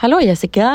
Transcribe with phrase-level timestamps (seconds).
[0.00, 0.66] Hallå Jessica!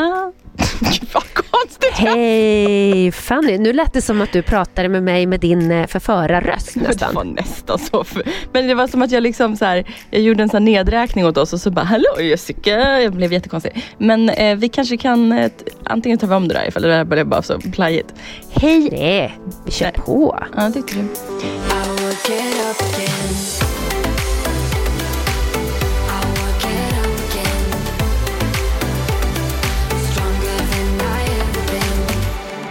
[1.13, 1.93] Vad konstigt!
[1.93, 6.73] Hej Fanny, nu lät det som att du pratade med mig med din eh, förförarröst
[6.73, 7.15] Det nästan.
[7.15, 8.03] var nästan så.
[8.03, 11.25] För, men det var som att jag liksom så här, jag gjorde en sån nedräkning
[11.25, 13.01] åt oss och så bara Hallå Jessica!
[13.01, 13.85] Jag blev jättekonstig.
[13.97, 15.51] Men eh, vi kanske kan, eh,
[15.83, 18.13] antingen vi om det där ifall det där blev bara så plajigt.
[18.53, 18.89] Hej!
[18.91, 20.01] Nej, vi kör Nej.
[20.05, 20.39] på.
[20.55, 21.07] Ja, tyckte du.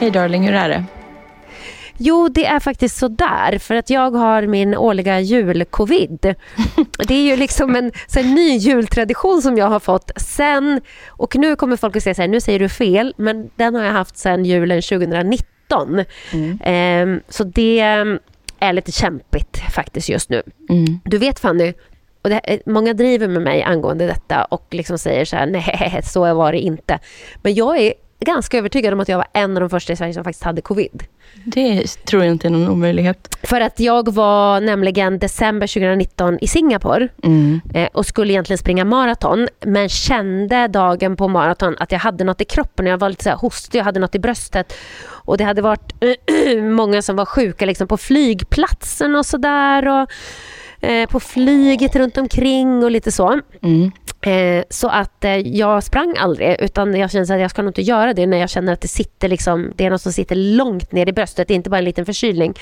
[0.03, 0.85] Hej darling, hur är det?
[1.97, 6.35] Jo, det är faktiskt så där för att jag har min årliga julcovid.
[7.09, 11.37] Det är ju liksom en, så en ny jultradition som jag har fått sen, och
[11.37, 13.93] nu kommer folk att säga så här, nu säger du fel, men den har jag
[13.93, 16.05] haft sen julen 2019.
[16.65, 17.81] Ehm, så det
[18.59, 20.43] är lite kämpigt faktiskt just nu.
[20.71, 21.01] Mm.
[21.05, 21.73] Du vet Fanny,
[22.23, 26.01] och det, eh, många driver med mig angående detta och liksom säger så här, nej
[26.05, 26.99] så var det inte.
[27.43, 27.93] Men jag är
[28.25, 30.61] ganska övertygad om att jag var en av de första i Sverige som faktiskt hade
[30.63, 31.03] covid.
[31.45, 33.37] Det tror jag inte är någon omöjlighet.
[33.43, 37.61] För att jag var nämligen december 2019 i Singapore Mm.
[37.75, 42.41] eh, och skulle egentligen springa maraton men kände dagen på maraton att jag hade något
[42.41, 42.87] i kroppen.
[42.87, 44.73] Jag var lite så här hostig, jag hade något i bröstet
[45.07, 45.93] och det hade varit
[46.63, 50.11] många som var sjuka liksom på flygplatsen och sådär och
[50.89, 53.41] eh, på flyget runt omkring och lite så.
[53.63, 53.93] Mm.
[54.23, 57.83] Eh, så att eh, jag sprang aldrig utan jag kände att jag ska nog inte
[57.83, 60.93] göra det när jag känner att det sitter liksom, det är något som sitter långt
[60.93, 62.55] ner i bröstet, det är inte bara en liten förkylning.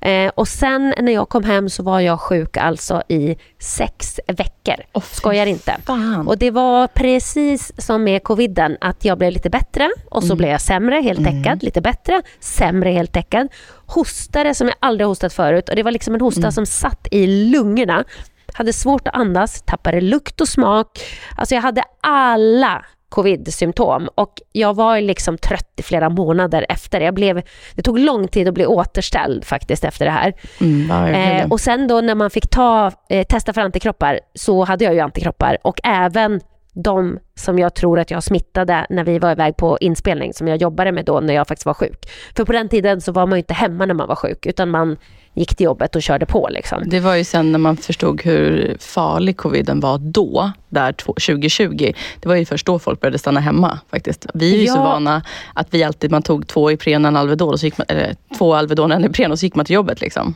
[0.00, 4.74] Eh, och sen när jag kom hem så var jag sjuk alltså i sex veckor.
[4.94, 5.76] Fy Skojar inte.
[5.86, 6.28] Fan.
[6.28, 10.50] Och det var precis som med coviden, att jag blev lite bättre och så blev
[10.50, 13.48] jag sämre, helt täckad, lite bättre, sämre, helt täckad.
[13.86, 17.26] Hostade som jag aldrig hostat förut och det var liksom en hosta som satt i
[17.26, 18.04] lungorna.
[18.52, 20.88] Hade svårt att andas, tappade lukt och smak.
[21.36, 27.00] Alltså jag hade alla covid-symptom och jag var liksom trött i flera månader efter.
[27.00, 27.42] Jag blev,
[27.74, 30.34] det tog lång tid att bli återställd faktiskt efter det här.
[30.60, 31.14] Mm.
[31.14, 34.94] Eh, och sen då när man fick ta, eh, testa för antikroppar så hade jag
[34.94, 36.40] ju antikroppar och även
[36.74, 40.56] de som jag tror att jag smittade när vi var iväg på inspelning som jag
[40.62, 42.08] jobbade med då när jag faktiskt var sjuk.
[42.36, 44.68] För på den tiden så var man ju inte hemma när man var sjuk utan
[44.70, 44.96] man
[45.34, 46.82] gick till jobbet och körde på liksom.
[46.86, 51.92] Det var ju sen när man förstod hur farlig coviden var då, där två- 2020.
[52.20, 54.26] Det var ju först då folk började stanna hemma faktiskt.
[54.34, 54.82] Vi är ju så Ja.
[54.84, 55.22] vana
[55.54, 58.16] att vi alltid, man tog två Ipren och en Alvedon, och så gick man, eller
[58.38, 60.00] två Alvedon och en Ipren och så gick man till jobbet.
[60.00, 60.34] Liksom.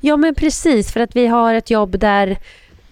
[0.00, 2.36] Ja men precis för att vi har ett jobb där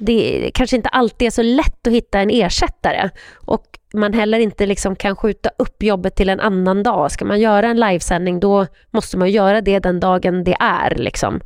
[0.01, 3.11] det kanske inte alltid är så lätt att hitta en ersättare
[3.47, 3.65] och
[3.95, 7.11] man heller inte liksom kan skjuta upp jobbet till en annan dag.
[7.11, 10.95] Ska man göra en livesändning då måste man göra det den dagen det är.
[10.95, 11.41] Liksom.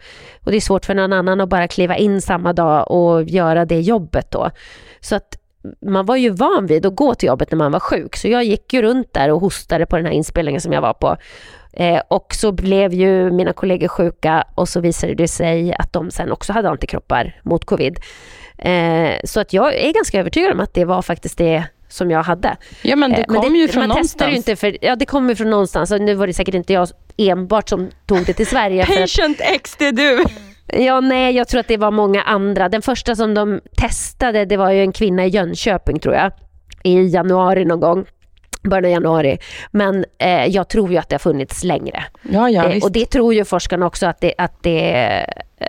[0.45, 3.65] Och det är svårt för någon annan att bara kliva in samma dag och göra
[3.65, 4.51] det jobbet då.
[5.01, 5.39] Så att
[5.87, 8.45] man var ju van vid att gå till jobbet när man var sjuk så jag
[8.45, 11.17] gick ju runt där och hostade på den här inspelningen som jag var på.
[11.73, 16.11] Eh, och så blev ju mina kollegor sjuka och så visade det sig att de
[16.11, 17.99] sen också hade antikroppar mot covid.
[18.59, 22.23] Eh, så att jag är ganska övertygad om att det var faktiskt det som jag
[22.23, 22.56] hade.
[22.83, 24.12] Ja men det Eh, kommer ju från man någonstans.
[24.12, 26.73] testar ju inte för, ja det kommer från någonstans och nu var det säkert inte
[26.73, 28.87] jag enbart som tog det till Sverige.
[28.87, 30.25] för att, Patient X, det är du.
[30.67, 32.69] ja nej jag tror att det var många andra.
[32.69, 36.33] Den första som de testade det var ju en kvinna i Jönköping tror jag.
[36.83, 38.05] I januari någon gång.
[38.62, 39.39] Början av januari.
[39.71, 42.05] Men eh, jag tror ju att det har funnits längre.
[42.23, 44.81] Ja, ja, Eh, och det tror ju forskarna också att det, att det
[45.59, 45.67] eh,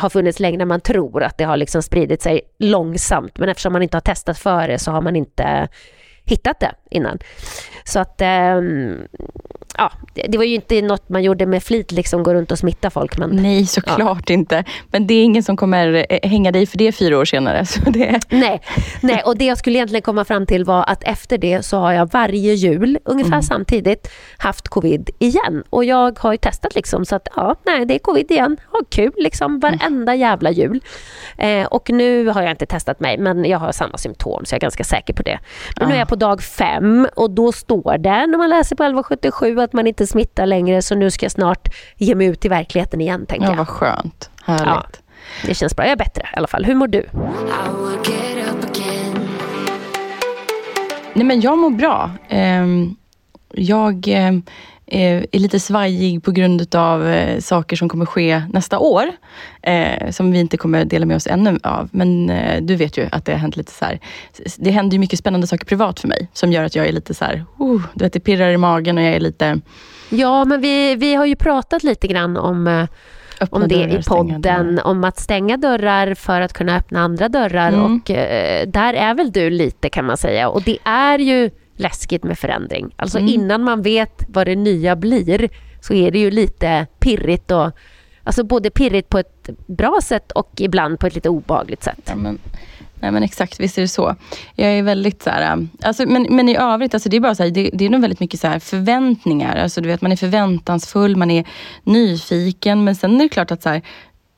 [0.00, 1.22] har funnits längre än man tror.
[1.22, 3.38] Att det har liksom spridit sig långsamt.
[3.38, 5.68] Men eftersom man inte har testat för det så har man inte
[6.24, 7.18] hittat det innan.
[7.84, 9.06] Så att ehm,
[9.78, 9.92] ja,
[10.28, 13.18] det, var ju inte något man gjorde med flit, liksom gå runt och smitta folk.
[13.18, 14.64] Men Nej, såklart inte.
[14.90, 17.66] Men det är ingen som kommer eh, hänga dig för det fyra år senare.
[17.70, 18.20] Så det...
[18.28, 18.60] Nej,
[19.00, 21.92] nej, och det jag skulle egentligen komma fram till var att efter det så har
[21.92, 25.64] jag varje jul, ungefär samtidigt, haft covid igen.
[25.70, 28.56] Och jag har ju testat liksom så att ja, nej det är covid igen.
[28.72, 30.80] Ha kul liksom varenda jävla jul.
[31.38, 34.58] Eh, och nu har jag inte testat mig men jag har samma symptom så jag
[34.58, 35.38] är ganska säker på det.
[35.76, 36.79] Men nu är jag på dag fem
[37.16, 40.94] och då står det när man läser på 1177 att man inte smittar längre så
[40.94, 43.56] nu ska jag snart ge mig ut i verkligheten igen tänker Ja, jag.
[43.58, 44.30] vad skönt.
[44.44, 44.66] Härligt.
[44.66, 45.46] Ja.
[45.46, 46.64] Det känns bra, jag är bättre i alla fall.
[46.64, 47.06] Hur mår du?
[51.14, 52.10] Nej, men jag mår bra.
[52.28, 52.96] Ehm,
[53.54, 54.42] jag ehm, eh,
[54.90, 59.04] är lite svajig på grund av eh, saker som kommer ske nästa år.
[59.62, 61.88] eh, som vi inte kommer dela med oss ännu av.
[61.92, 64.00] Men eh, du vet ju att det har hänt lite så här.
[64.56, 66.28] Det händer ju mycket spännande saker privat för mig.
[66.32, 68.98] Som gör att jag är lite så här, uh, du vet det pirrar i magen
[68.98, 69.60] och jag är lite
[70.10, 72.86] Ja, men vi, vi har ju pratat lite grann om, eh,
[73.50, 77.68] om det dörrar, i podden, om att stänga dörrar för att kunna öppna andra dörrar.
[77.68, 77.84] Mm.
[77.96, 80.48] Och eh, där är väl du lite kan man säga.
[80.48, 81.50] Och det är ju
[81.80, 82.94] läskigt med förändring.
[82.96, 83.30] Alltså Mm.
[83.30, 85.48] innan man vet vad det nya blir
[85.80, 87.70] så är det ju lite pirrigt och
[88.24, 92.00] Alltså både pirrigt på ett bra sätt och ibland på ett lite obehagligt sätt.
[92.04, 92.38] Ja, men,
[92.94, 94.16] nej men exakt, visst är det så.
[94.54, 97.42] Jag är väldigt så här, alltså, men, men i övrigt, alltså, det är bara så
[97.42, 99.56] här, det, det är nog väldigt mycket så här förväntningar.
[99.56, 101.44] Alltså, du vet, man är förväntansfull, man är
[101.84, 102.84] nyfiken.
[102.84, 103.82] Men sen är det klart att så här,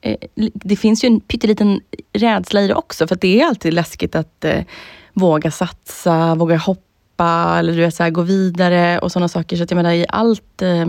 [0.01, 0.17] eh,
[0.55, 1.81] det finns ju en pytteliten
[2.13, 3.07] rädsla i det också.
[3.07, 4.65] För det är alltid läskigt att eh,
[5.13, 6.83] våga satsa, våga hoppa,
[7.21, 9.57] eller du vet, så här, gå vidare och sådana saker.
[9.57, 10.87] Så att jag menar i allt eh,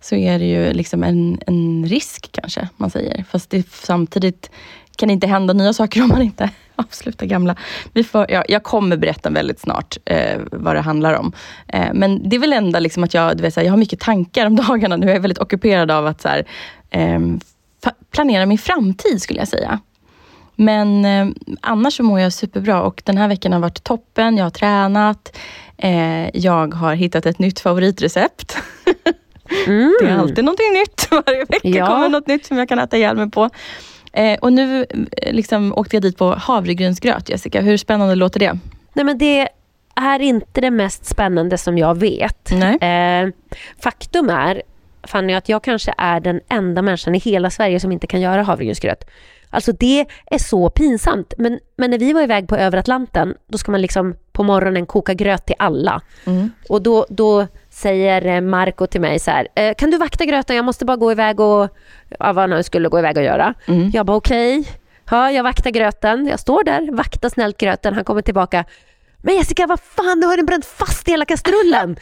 [0.00, 3.24] så är det ju liksom en, en risk kanske, man säger.
[3.30, 4.50] Fast det samtidigt
[4.96, 7.56] kan det inte hända nya saker om man inte avslutar gamla.
[7.92, 11.32] Vi får, ja, jag kommer berätta väldigt snart eh, vad det handlar om.
[11.68, 13.78] Eh, men det är väl ändå liksom att jag, du vet, så här, jag har
[13.78, 15.06] mycket tankar om dagarna nu.
[15.06, 16.46] Jag är väldigt ockuperad av att så här,
[16.90, 17.20] eh,
[18.10, 19.80] planera min framtid skulle jag säga.
[20.64, 21.26] Men eh,
[21.60, 24.36] annars så mår jag superbra och den här veckan har varit toppen.
[24.36, 25.36] Jag har tränat.
[25.78, 28.56] Eh, jag har hittat ett nytt favoritrecept.
[29.66, 29.94] Mm.
[30.00, 31.08] Det är alltid någonting nytt.
[31.26, 31.86] Varje vecka Ja.
[31.86, 33.50] kommer något nytt som jag kan äta ihjäl mig på.
[34.12, 37.60] Eh, och nu eh, liksom, åkte jag dit på havregrynsgröt, Jessica.
[37.60, 38.58] Hur spännande låter det?
[38.92, 39.48] Nej men det
[39.94, 42.52] är inte det mest spännande som jag vet.
[42.52, 43.28] Eh,
[43.82, 44.62] faktum är,
[45.02, 48.42] Fanny, att jag kanske är den enda människan i hela Sverige som inte kan göra
[48.42, 49.04] havregrynsgröt.
[49.52, 51.34] Alltså det är så pinsamt.
[51.38, 54.86] Men, men när vi var iväg på över Atlanten, då ska man liksom på morgonen
[54.86, 56.00] koka gröt till alla.
[56.68, 60.56] Och då, då säger eh, Marco till mig så här, eh, kan du vakta gröten?
[60.56, 61.68] Jag måste bara gå iväg och,
[62.18, 63.54] ja, vad han skulle gå iväg och göra.
[63.92, 64.64] Jag bara okej,
[65.10, 66.26] ja, jag vaktar gröten.
[66.26, 67.94] Jag står där, vaktar snällt gröten.
[67.94, 68.64] Han kommer tillbaka.
[69.24, 71.96] Men Jessica, vad fan, du har den bränt fast i hela kastrullen.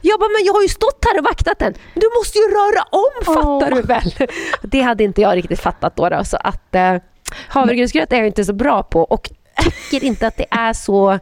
[0.00, 1.74] Jag bara, men jag har ju stått här och vaktat den.
[1.94, 4.28] Du måste ju röra om, fattar du väl?
[4.62, 6.08] Det hade inte jag riktigt fattat då.
[6.08, 6.96] då så att eh,
[7.48, 9.30] havregrynsgröt är jag inte så bra på och
[9.64, 11.18] tycker inte att det är så...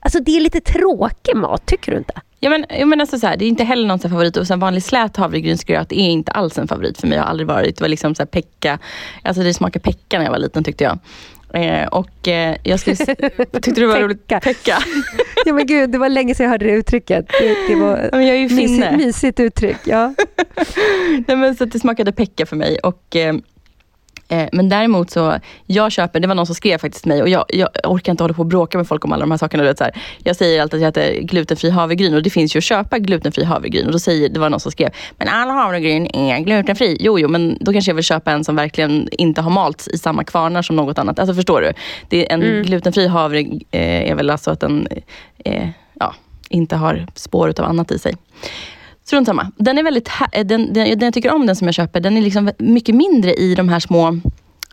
[0.00, 2.20] Alltså det är lite tråkig mat, tycker du inte?
[2.40, 4.36] Ja, men, jag menar alltså så här, det är inte heller någon så favorit.
[4.36, 7.16] Och sen vanlig slät havregrynsgröt är inte alls en favorit för mig.
[7.16, 7.76] Jag har aldrig varit.
[7.76, 8.78] Det var liksom så här pecka.
[9.22, 10.98] Alltså det smakade pecka när jag var liten tyckte jag.
[11.54, 12.96] Eh, och eh, jag skulle,
[13.62, 14.26] tyckte det var roligt.
[14.26, 14.40] Pecka.
[14.40, 14.78] Pecka.
[15.46, 17.28] Ja men gud, det var länge sedan jag hörde det uttrycket.
[17.40, 18.96] Det, det var men jag är ju mysigt, finne.
[18.96, 19.76] mysigt uttryck.
[19.84, 20.14] Ja.
[21.26, 22.78] Nej, men så det smakade pecka för mig.
[22.78, 23.34] Och, eh,
[24.28, 27.28] eh, men däremot så, jag köper, det var någon som skrev faktiskt till mig och
[27.28, 29.62] jag, jag orkar inte hålla på och bråka med folk om alla de här sakerna.
[29.62, 29.92] Du vet, så här.
[30.24, 33.44] Jag säger alltid att jag äter glutenfri havregryn och det finns ju att köpa glutenfri
[33.44, 33.86] havregryn.
[33.86, 36.96] Och då säger, det var någon som skrev, men all havregryn är glutenfri.
[37.00, 39.98] Jo, jo, men då kanske jag vill köpa en som verkligen inte har malts i
[39.98, 41.18] samma kvarnar som något annat.
[41.18, 41.72] Alltså förstår du?
[42.08, 44.88] Det är en glutenfri havre eh, är väl alltså att den
[45.44, 45.68] eh,
[46.00, 46.14] ja,
[46.48, 48.14] inte har spår av annat i sig.
[49.08, 49.52] Strunt samma.
[49.56, 52.16] Den är väldigt, hä- den, den, den jag tycker om den som jag köper, den
[52.16, 54.20] är liksom mycket mindre i de här små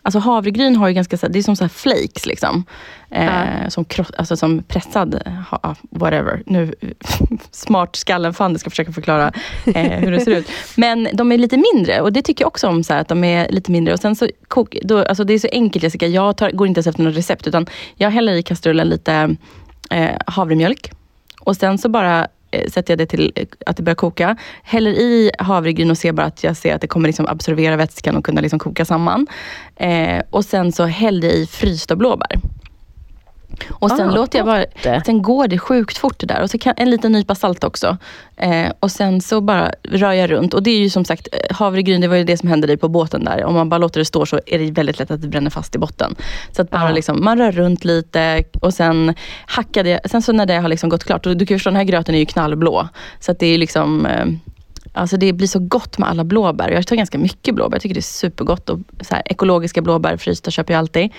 [0.02, 2.64] Alltså havregryn har ju ganska, det är som så här flakes liksom.
[3.10, 3.84] Eh, som,
[4.18, 6.42] alltså som pressad, ha, ja, whatever.
[6.46, 6.74] Nu,
[7.50, 9.32] smart skallen fan ska försöka förklara
[9.74, 10.48] eh, hur det ser ut.
[10.76, 13.24] Men de är lite mindre och det tycker jag också om, så här, att de
[13.24, 13.94] är lite mindre.
[13.94, 16.78] Och sen så kok, då, alltså det är så enkelt Jessica, jag tar, går inte
[16.78, 19.36] ens efter något recept utan jag häller i kastrullen lite
[19.90, 20.92] eh, havremjölk.
[21.40, 24.36] Och sen så bara eh, Eh, sätter jag det till eh, att det börjar koka.
[24.62, 28.16] Häller i havregryn och ser bara att jag ser att det kommer liksom absorbera vätskan
[28.16, 29.26] och kunna liksom koka samman.
[29.76, 32.40] Eh, och sen så häller jag i frysta blåbär.
[33.70, 34.64] Och sen Ah, låter jag bara,
[35.04, 36.42] sen går det sjukt fort det där.
[36.42, 37.96] Och så kan, en liten nypa salt också.
[38.36, 40.54] Eh, och sen så bara rör jag runt.
[40.54, 42.76] Och det är ju som sagt, eh, havregryn, det var ju det som hände dig
[42.76, 43.44] på båten där.
[43.44, 45.74] Om man bara låter det stå så är det väldigt lätt att det bränner fast
[45.74, 46.14] i botten.
[46.52, 46.92] Så att bara Ja.
[46.92, 49.14] liksom, man rör runt lite och sen
[49.46, 51.70] hackade jag, sen så när det har liksom gått klart, och du kan ju förstå
[51.70, 52.88] den här gröten är ju knallblå.
[53.20, 54.26] Så att det är liksom eh,
[54.92, 56.70] Alltså det blir så gott med alla blåbär.
[56.70, 57.74] Jag tar ganska mycket blåbär.
[57.74, 58.70] Jag tycker det är supergott.
[58.70, 61.10] Och så här, ekologiska blåbär, frysta, köper jag alltid.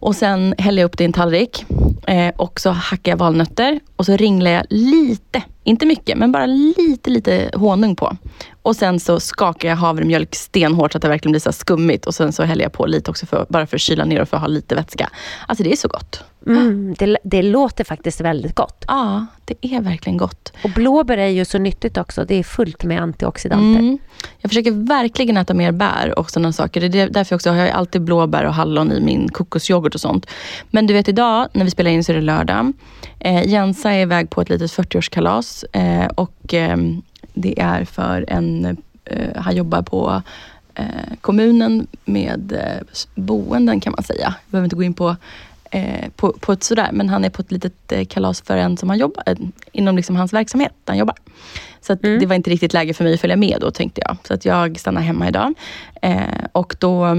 [0.00, 1.64] Och sen häller jag upp det i en tallrik.
[2.06, 3.80] Eh, och så hackar jag valnötter.
[3.96, 8.16] Och så ringlar jag lite, inte mycket, men bara lite, lite honung på.
[8.62, 12.06] Och sen så skakar jag havremjölk stenhårt så att det verkligen blir så skummigt.
[12.06, 14.28] Och sen så häller jag på lite också, för, bara för att kyla ner och
[14.28, 15.10] för att ha lite vätska.
[15.46, 16.24] Alltså det är så gott.
[16.46, 18.84] Mm, det, det låter faktiskt väldigt gott.
[18.88, 20.52] Ja, det är verkligen gott.
[20.64, 22.24] Och blåbär är ju så nyttigt också.
[22.24, 23.80] Det är fullt med antioxidanter.
[23.80, 23.98] Mm.
[24.38, 26.88] Jag försöker verkligen äta mer bär och sådana saker.
[26.88, 30.26] Det är därför också har jag alltid blåbär och hallon i min kokosyoghurt och sånt.
[30.70, 32.72] Men du vet idag när vi spelar in så är det lördag.
[33.18, 36.76] Eh, Jensa är iväg på ett litet 40-årskalas eh, och eh,
[37.34, 40.22] det är för en, eh, han jobbar på
[40.74, 40.84] eh,
[41.20, 44.34] kommunen med eh, boenden kan man säga.
[44.44, 45.16] Jag behöver inte gå in på
[45.74, 48.76] eh, på, på ett sådär, men han är på ett litet eh, kalas för en
[48.76, 49.36] som han jobbar, eh,
[49.72, 51.16] inom liksom hans verksamhet där han jobbar.
[51.80, 54.16] Så att det var inte riktigt läge för mig att följa med då tänkte jag.
[54.26, 55.54] Så att jag stannar hemma idag.
[56.02, 57.16] Eh, och då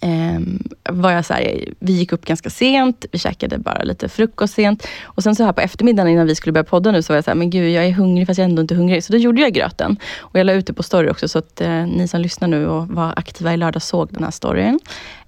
[0.00, 4.54] Ehm, var jag så här, vi gick upp ganska sent, vi käkade bara lite frukost
[4.54, 4.86] sent.
[5.02, 7.24] Och sen så här på eftermiddagen innan vi skulle börja podda nu så var jag
[7.24, 9.04] så här, men gud jag är hungrig fast jag är ändå inte hungrig.
[9.04, 9.96] Så då gjorde jag gröten.
[10.18, 12.66] Och jag la ut det på story också så att eh, ni som lyssnar nu
[12.66, 14.80] och var aktiva i lördag såg den här storyn.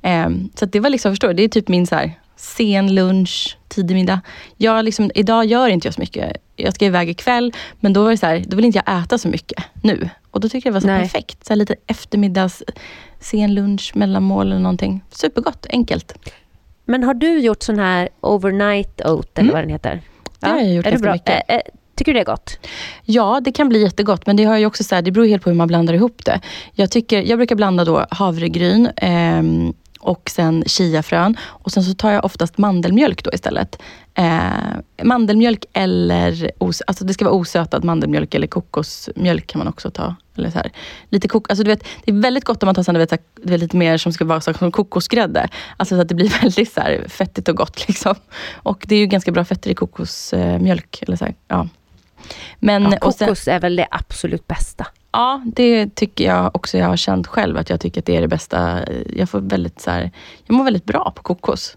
[0.03, 2.95] Eh, så att det var liksom, förstår du, det är typ min så här, sen
[2.95, 4.21] lunch, tidig middag.
[4.57, 6.37] Jag liksom, idag gör inte jag så mycket.
[6.57, 9.29] Jag ska iväg ikväll, men då det så här, då vill inte jag äta så
[9.29, 10.09] mycket nu.
[10.31, 11.01] Och då tycker jag det var så Nej.
[11.03, 11.47] perfekt.
[11.47, 12.63] Så lite eftermiddags,
[13.21, 15.01] sen lunch, mellanmål eller någonting.
[15.11, 16.15] Supergott, enkelt.
[16.85, 19.55] Men har du gjort sån här overnight oat eller Mm.
[19.55, 20.01] vad den heter?
[20.41, 21.43] Det har jag gjort är ganska mycket.
[21.49, 21.61] Eh, eh,
[21.95, 22.59] tycker du det är gott?
[23.05, 25.43] Ja, det kan bli jättegott, men det har ju också så här, det beror helt
[25.43, 26.41] på hur man blandar ihop det.
[26.73, 31.37] Jag, tycker, jag brukar blanda då havregryn ehm, och sen chiafrön.
[31.43, 33.83] Och sen så tar jag oftast mandelmjölk då istället.
[34.15, 39.91] Eh, mandelmjölk eller, os, alltså det ska vara osötad mandelmjölk eller kokosmjölk kan man också
[39.91, 40.15] ta.
[40.37, 40.73] Eller så här.
[41.09, 43.11] Lite kok, alltså du vet, det är väldigt gott om man tar sen, du vet,
[43.11, 43.17] så
[43.47, 45.49] här, lite mer som ska vara så, som kokosgrädde.
[45.77, 47.89] Alltså så att det blir väldigt så här, fettigt och gott.
[47.89, 48.15] Liksom.
[48.53, 51.03] Och det är ju ganska bra fetter i kokosmjölk.
[51.03, 51.69] eller så här, ja.
[52.59, 54.87] Men, Ja, och sen, kokos är väl det absolut bästa.
[55.13, 58.21] Ja, det tycker jag också jag har känt själv att jag tycker att det är
[58.21, 58.81] det bästa.
[59.17, 60.11] Jag får väldigt så här,
[60.47, 61.77] jag mår väldigt bra på kokos.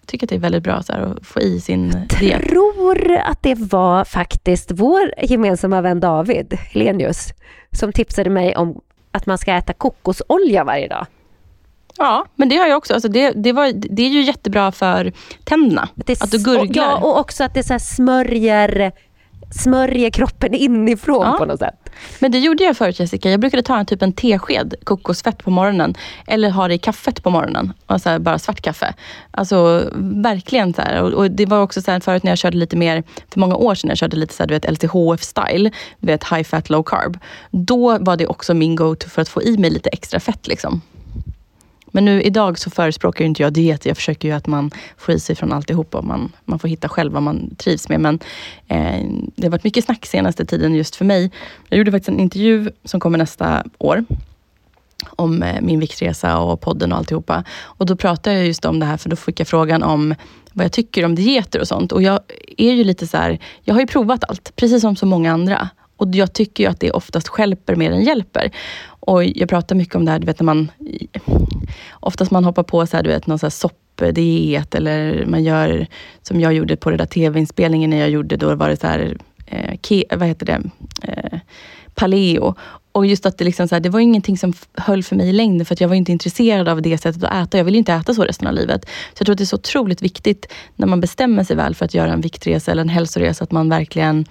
[0.00, 2.48] Jag tycker att det är väldigt bra så här, att få i sin diet.
[2.48, 7.28] tror att det var faktiskt vår gemensamma vän David Helenius
[7.72, 8.80] som tipsade mig om
[9.12, 11.06] att man ska äta kokosolja varje dag.
[11.98, 12.94] Ja, men det har jag också.
[12.94, 15.12] Alltså det, det, var, det är ju jättebra för
[15.44, 15.88] tänderna.
[16.20, 16.84] Att du gurglar.
[16.84, 18.92] Ja, och också att det så smörjer,
[19.50, 21.36] smörjer kroppen inifrån Ja.
[21.38, 21.74] på något sätt.
[22.18, 23.30] Men det gjorde jag förut Jessica.
[23.30, 25.94] Jag brukade ta en typ en tesked kokosfett på morgonen.
[26.26, 27.72] Eller ha det i kaffet på morgonen.
[27.86, 28.94] Och så här, bara svart kaffe.
[29.30, 31.02] Alltså verkligen så här.
[31.02, 33.02] Och, och det var också så här förut när jag körde lite mer,
[33.32, 35.72] för många år sedan, jag körde lite så här, du vet LCHF-style.
[35.98, 37.18] Du vet high fat, low carb.
[37.50, 40.46] Då var det också min go-to för att få i mig lite extra fett.
[40.46, 40.80] Liksom.
[41.92, 43.86] Men nu idag så förespråkar ju inte jag diet.
[43.86, 45.98] Jag försöker ju att man får i sig från alltihopa.
[45.98, 48.00] och Man, man får hitta själv vad man trivs med.
[48.00, 48.18] Men
[48.68, 51.30] eh, det har varit mycket snack senaste tiden just för mig.
[51.68, 54.04] Jag gjorde faktiskt en intervju som kommer nästa år.
[55.10, 57.44] Om eh, min viktresa och podden och alltihopa.
[57.60, 60.14] Och då pratade jag just om det här, för då fick jag frågan om
[60.52, 61.92] vad jag tycker om dieter och sånt.
[61.92, 62.20] Och jag
[62.56, 65.68] är ju lite så här, jag har ju provat allt, precis som så många andra.
[65.98, 68.50] Och jag tycker ju att det oftast skälper mer än hjälper.
[68.86, 70.70] Och jag pratar mycket om det här, du vet när man
[71.90, 75.86] oftast man hoppar på så här, du vet, någon så här soppdiet eller man gör
[76.22, 79.16] som jag gjorde på den där tv-inspelningen när jag gjorde, då var det så här,
[79.46, 80.62] eh, ke, vad heter det,
[81.02, 81.38] eh,
[81.94, 82.54] paleo.
[82.92, 85.32] Och just att det, liksom så här, det var ingenting som höll för mig i
[85.32, 87.58] längden för att jag var inte intresserad av det sättet att äta.
[87.58, 88.84] Jag vill inte äta så resten av livet.
[88.84, 91.84] Så jag tror att det är så otroligt viktigt när man bestämmer sig väl för
[91.84, 94.26] att göra en viktresa eller en hälsoresa, att man verkligen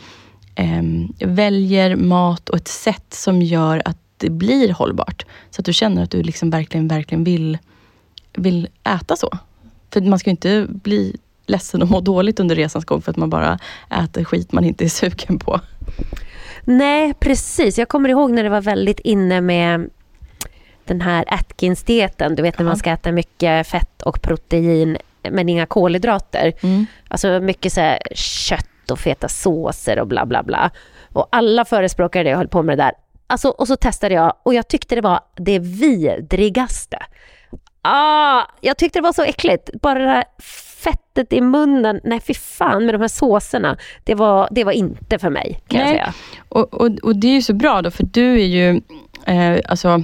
[0.58, 5.26] ehm, väljer mat och ett sätt som gör att det blir hållbart.
[5.50, 7.58] Så att du känner att du liksom verkligen, verkligen vill,
[8.34, 9.38] vill äta så.
[9.94, 13.18] För man ska ju inte bli ledsen och må dåligt under resans gång för att
[13.18, 13.60] man bara
[14.04, 15.60] äter skit man inte är sugen på.
[16.64, 17.78] Nej, precis.
[17.78, 19.90] Jag kommer ihåg när det var väldigt inne med
[20.86, 22.36] den här Atkins-dieten.
[22.36, 24.98] Du vet när man ska äta mycket fett och protein
[25.32, 26.54] men inga kolhydrater.
[26.62, 26.86] Mm.
[27.08, 28.00] Alltså mycket så här
[28.92, 30.72] och feta såser och bla bla bla.
[31.14, 32.92] Och alla förespråkade det och höll på med det där.
[33.28, 36.98] Alltså, och så testade jag och jag tyckte det var det vidrigaste.
[37.82, 39.70] Ah, jag tyckte det var så äckligt.
[39.82, 40.24] Bara det här
[40.84, 42.00] fettet i munnen.
[42.04, 43.78] Nej, fy fan med de här såserna.
[44.04, 45.94] Det var, det var inte för mig, kan jag Nej.
[45.94, 46.14] säga.
[46.50, 48.82] Och, och, och det är ju så bra då, för du är ju,
[49.26, 50.04] eh, alltså,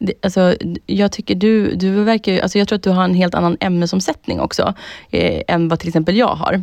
[0.00, 0.54] det, alltså,
[0.86, 4.40] jag tycker du, du verkar alltså jag tror att du har en helt annan ämnesomsättning
[4.40, 4.74] också,
[5.10, 6.62] eh, än vad till exempel jag har.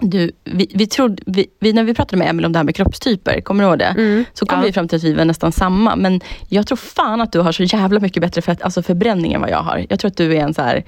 [0.00, 2.76] Du, vi, vi trodde, vi, vi, när vi pratade med Emil om det här med
[2.76, 3.84] kroppstyper, kommer du ihåg det?
[3.84, 4.64] Mm, Så kom ja.
[4.64, 7.52] vi fram till att vi var nästan samma, men jag tror fan att du har
[7.52, 9.86] så jävla mycket bättre fett, alltså förbränning än vad jag har.
[9.88, 10.84] Jag tror att du är en så här,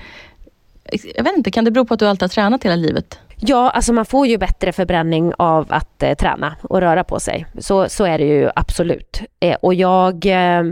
[1.17, 3.19] jag vet inte, kan det bero på att du alltid har tränat hela livet?
[3.37, 7.47] Ja, alltså man får ju bättre förbränning av att eh, träna och röra på sig.
[7.59, 9.21] Så, så är det ju absolut.
[9.41, 10.63] Eh, och jag eh,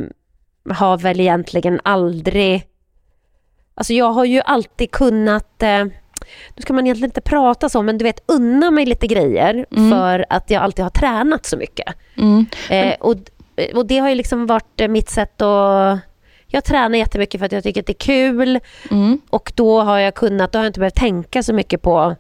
[0.71, 2.67] har väl egentligen aldrig...
[3.75, 5.63] Alltså jag har ju alltid kunnat...
[6.49, 9.67] Eh, nu ska man egentligen inte prata så, men du vet unna mig lite grejer
[9.77, 9.91] Mm.
[9.91, 11.95] för att jag alltid har tränat så mycket.
[12.17, 12.47] Mm.
[12.71, 13.15] Eh, och,
[13.75, 15.99] och det har ju liksom varit eh, mitt sätt att...
[16.47, 18.61] Jag tränar jättemycket för att jag tycker att det är kul.
[18.91, 19.21] Mm.
[19.31, 22.17] Och då har jag kunnat, då har jag inte behövt tänka så mycket på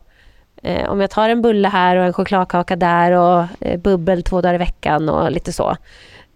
[0.62, 4.40] eh, om jag tar en bulle här och en chokladkaka där och eh, bubbel två
[4.40, 5.76] dagar i veckan och lite så.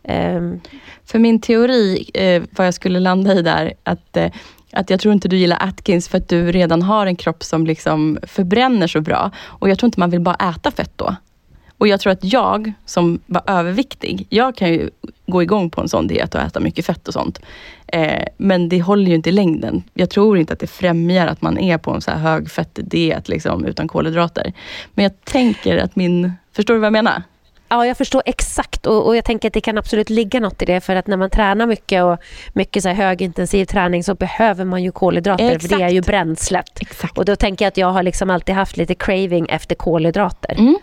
[0.04, 0.60] Ehm,
[1.04, 4.32] För min teori, eh, vad jag skulle landa i där, att, eh,
[4.76, 7.66] att jag tror inte du gillar Atkins för att du redan har en kropp som
[7.66, 9.30] liksom förbränner så bra.
[9.44, 11.16] Och jag tror inte man vill bara äta fett då.
[11.78, 14.90] Och jag tror att jag som var överviktig, jag kan ju
[15.26, 17.40] gå igång på en sån diet och äta mycket fett och sånt.
[17.86, 19.82] Eh, men det håller ju inte i längden.
[19.94, 23.28] Jag tror inte att det främjar att man är på en så här högfettig diet
[23.28, 24.52] liksom, utan kolhydrater.
[24.94, 26.32] Men jag tänker att min...
[26.52, 27.22] Förstår du vad jag menar?
[27.68, 30.64] Ja, jag förstår exakt och, och jag tänker att det kan absolut ligga något i
[30.64, 32.18] det för att när man tränar mycket och
[32.52, 36.06] mycket så högintensiv träning så behöver man ju kolhydrater för det är ju Exakt.
[36.06, 36.80] bränslet.
[36.80, 37.18] Exakt.
[37.18, 40.54] Och då tänker jag att jag har liksom alltid haft lite craving efter kolhydrater.
[40.58, 40.78] Mm.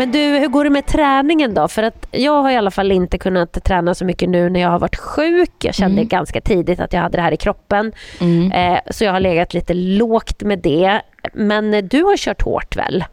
[0.00, 1.68] Men du, hur går det med träningen då?
[1.68, 4.68] För att jag har i alla fall inte kunnat träna så mycket nu när jag
[4.68, 5.52] har varit sjuk.
[5.58, 6.08] Jag kände Mm.
[6.08, 7.92] ganska tidigt att jag hade det här i kroppen.
[8.20, 8.52] Mm.
[8.52, 11.02] Eh, så jag har legat lite lågt med det.
[11.34, 13.04] Men eh, du har kört hårt väl?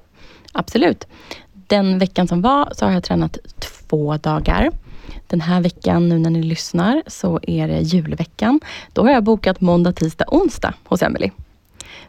[0.51, 1.07] Absolut.
[1.53, 4.71] Den veckan som var så har jag tränat två dagar.
[5.27, 8.59] Den här veckan, nu när ni lyssnar, så är det julveckan.
[8.93, 11.31] Då har jag bokat måndag, tisdag, onsdag hos Emily.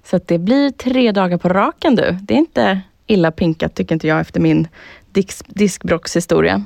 [0.05, 2.19] Så det blir tre dagar på raken du.
[2.23, 4.69] Det är inte illa pinkat tycker inte jag efter min
[5.13, 6.65] disk- diskbråckshistoria.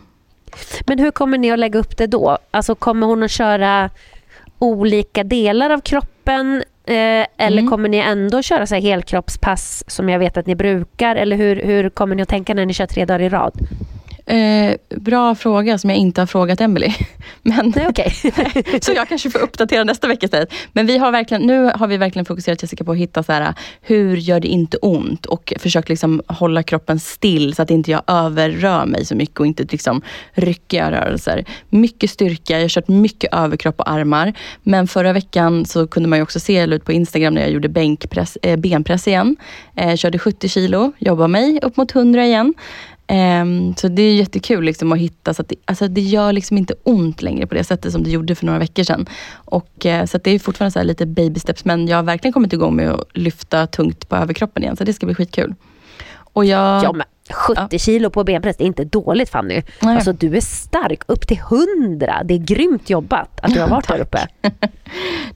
[0.86, 2.38] Men hur kommer ni att lägga upp det då?
[2.50, 3.90] Alltså kommer hon att köra
[4.58, 6.62] olika delar av kroppen?
[6.84, 6.94] Eh,
[7.38, 7.70] eller Mm.
[7.70, 11.16] kommer ni ändå köra så här helkroppspass som jag vet att ni brukar?
[11.16, 13.52] Eller hur, hur kommer ni att tänka när ni kör tre dagar i rad?
[14.26, 16.92] Eh, bra fråga som jag inte har frågat Emily.
[17.42, 18.14] Men, Nej, okej.
[18.80, 20.52] så jag kanske får uppdatera nästa vecka istället.
[20.72, 23.54] Men vi har verkligen, nu har vi verkligen fokuserat Jessica på att hitta så här,
[23.80, 25.26] hur gör det inte ont?
[25.26, 29.46] Och försökt liksom hålla kroppen still så att inte jag överrör mig så mycket och
[29.46, 31.44] inte liksom ryckiga rörelser.
[31.68, 34.32] Mycket styrka, jag har kört mycket överkropp och armar.
[34.62, 37.68] Men förra veckan så kunde man ju också se, ut på Instagram när jag gjorde
[37.68, 39.36] bänkpress, eh, benpress igen.
[39.76, 42.54] Eh, körde 70 kilo, jobbade mig upp mot 100 igen.
[43.08, 46.58] Um, så det är jättekul liksom att hitta, så att det, alltså det gör liksom
[46.58, 49.06] inte ont längre på det sättet som det gjorde för några veckor sedan.
[49.34, 52.02] Och, uh, så att det är fortfarande så här lite baby steps, men jag har
[52.02, 55.54] verkligen kommit igång med att lyfta tungt på överkroppen igen, så det ska bli skitkul.
[56.14, 59.62] Och jag, Ja, men 70 kilo på benpress, det är inte dåligt Fanny.
[59.82, 59.94] Nej.
[59.94, 62.22] Alltså du är stark, upp till 100.
[62.24, 64.28] Det är grymt jobbat att du har varit där uppe.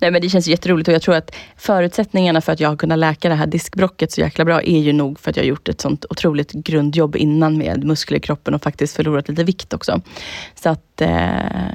[0.01, 2.99] Nej men det känns jätteroligt och jag tror att förutsättningarna för att jag har kunnat
[2.99, 5.69] läka det här diskbrocket så jäkla bra är ju nog för att jag har gjort
[5.69, 10.01] ett sånt otroligt grundjobb innan med muskler i kroppen och faktiskt förlorat lite vikt också.
[10.55, 11.09] Så att, lite,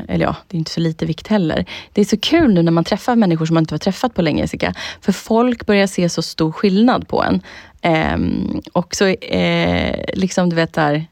[0.07, 1.65] eller ja, det är inte så lite vikt heller.
[1.93, 4.21] Det är så kul nu när man träffar människor som man inte har träffat på
[4.21, 4.73] länge Jessica.
[5.01, 7.41] För folk börjar se så stor skillnad på en.
[7.81, 11.05] Ehm, och så eh, liksom du vet där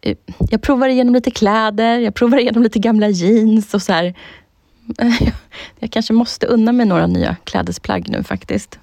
[0.00, 0.16] eh,
[0.50, 4.14] jag provar igenom lite kläder, jag provar igenom lite gamla jeans och så här.
[5.78, 8.78] Jag kanske måste unna mig några nya klädesplagg nu faktiskt.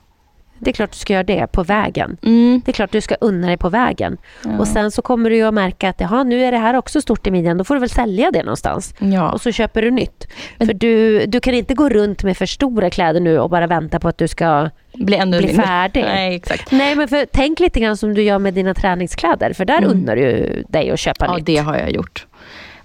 [0.60, 2.18] Det är klart du ska göra det på vägen.
[2.24, 2.62] Mm.
[2.66, 4.18] Det är klart du ska unna dig på vägen.
[4.46, 4.60] Ja.
[4.60, 7.28] Och sen så kommer du att märka att jaha, nu är det här också stort
[7.28, 7.58] i midjan.
[7.58, 8.94] Då får du väl sälja det någonstans.
[9.00, 9.32] Ja.
[9.32, 10.28] Och så köper du nytt.
[10.58, 13.68] Men- För du, du kan inte gå runt med för stora kläder nu och bara
[13.68, 16.02] vänta på att du ska Bli ännu bli färdig.
[16.08, 16.72] Nej, exakt.
[16.72, 19.54] Nej, men för, tänk lite grann som du gör med dina träningskläder.
[19.54, 19.90] För där Mm.
[19.92, 21.46] unnar du dig att köpa Ja, nytt.
[21.46, 22.26] det har jag gjort.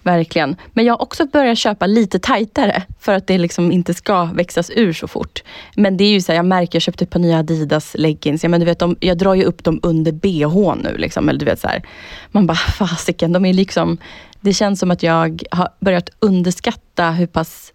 [0.04, 0.56] Verkligen.
[0.72, 4.70] Men jag har också börjat köpa lite tajtare för att det liksom inte ska växas
[4.74, 5.42] ur så fort.
[5.76, 8.42] Men det är ju så här, jag märker, jag köpte ett par nya Adidas leggings.
[8.42, 10.96] Ja, men du vet, de, jag drar ju upp dem under bh nu.
[10.96, 11.82] Liksom, eller du vet så här.
[12.30, 13.98] Man bara, fasiken, de är liksom...
[14.40, 17.72] Det känns som att jag har börjat underskatta hur pass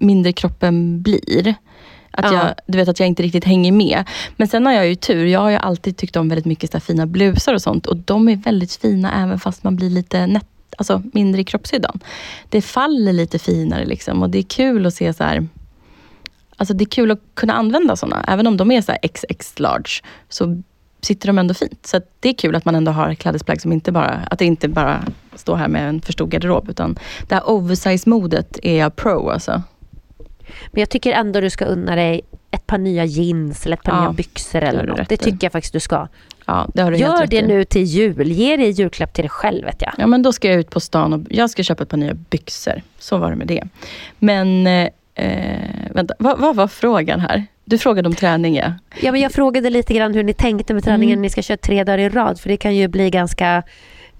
[0.00, 1.54] mindre kroppen blir.
[2.10, 2.32] Att Ja.
[2.32, 4.04] jag, du vet att jag inte riktigt hänger med.
[4.36, 5.24] Men sen har jag ju tur.
[5.26, 7.86] Jag har ju alltid tyckt om väldigt mycket så fina blusar och sånt.
[7.86, 10.46] Och de är väldigt fina även fast man blir lite nätt,
[10.76, 12.00] alltså mindre i kroppshyddan.
[12.48, 14.22] Det faller lite finare liksom.
[14.22, 15.48] Och det är kul att se så här.
[16.56, 18.24] Alltså det är kul att kunna använda såna.
[18.28, 19.90] Även om de är så XX large.
[20.28, 20.62] Så
[21.00, 21.86] sitter de ändå fint.
[21.86, 24.68] Så det är kul att man ändå har klädesplagg som inte bara, att det inte
[24.68, 26.70] bara står här med en för stor garderob.
[26.70, 29.62] Utan det här oversize-modet är jag pro alltså.
[30.72, 33.92] Men jag tycker ändå du ska unna dig ett par nya jeans eller ett par
[33.92, 35.08] Ja, nya byxor eller något.
[35.08, 36.08] Det tycker jag faktiskt du ska.
[36.46, 38.32] Ja, det har du Gör det nu till jul.
[38.32, 39.92] Ge dig julklapp till dig själv vet jag.
[39.98, 42.14] Ja, men då ska jag ut på stan och jag ska köpa ett par nya
[42.14, 42.82] byxor.
[42.98, 43.62] Så var det med det.
[44.18, 47.46] Men, eh, eh, vänta, vad, vad var frågan här?
[47.64, 48.72] Du frågade om träning, ja.
[49.00, 51.12] Ja, men jag frågade lite grann hur ni tänkte med träningen.
[51.12, 51.22] Mm.
[51.22, 53.62] Ni ska köra tre dagar i rad för det kan ju bli ganska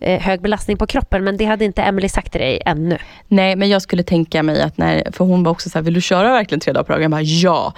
[0.00, 1.24] Eh, hög belastning på kroppen.
[1.24, 2.98] Men det hade inte Emily sagt till dig ännu.
[3.28, 5.94] Nej, men jag skulle tänka mig att när, för hon var också så här, vill
[5.94, 7.02] du köra verkligen tre dagar på dagen?
[7.02, 7.74] Jag bara, ja.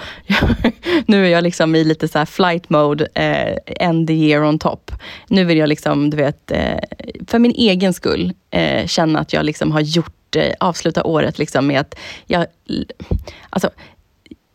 [1.07, 4.59] nu är jag liksom i lite så här flight mode, eh, end the year on
[4.59, 4.92] top.
[5.28, 6.78] Nu vill jag liksom, du vet, eh,
[7.26, 11.66] för min egen skull, eh, känna att jag liksom har gjort, eh, avsluta året liksom
[11.66, 11.94] med att
[12.26, 12.46] jag,
[13.50, 13.70] alltså,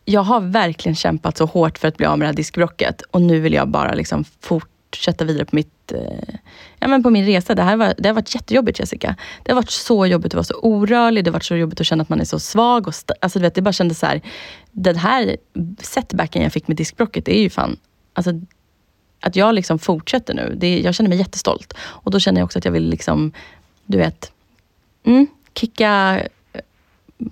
[0.05, 3.21] jag har verkligen kämpat så hårt för att bli av med det här diskbråcket och
[3.21, 4.23] nu vill jag bara liksom
[4.93, 6.35] fortsätta vidare på mitt eh,
[6.79, 7.55] ja, men på min resa.
[7.55, 9.15] Det, här var, det har varit jättejobbigt Jessica.
[9.43, 11.23] Det har varit så jobbigt att vara så orörlig.
[11.23, 12.87] Det har varit så jobbigt att känna att man är så svag.
[12.87, 14.21] Och alltså, du vet, det bara kändes så här.
[14.71, 15.37] Den här
[15.81, 17.77] setbacken jag fick med diskbråcket, det är ju fan...
[18.13, 18.31] Alltså,
[19.19, 20.55] att jag liksom fortsätter nu.
[20.57, 21.73] Det, jag känner mig jättestolt.
[21.77, 23.31] Och då känner jag också att jag vill liksom,
[23.85, 24.31] du vet,
[25.05, 26.21] mm, kicka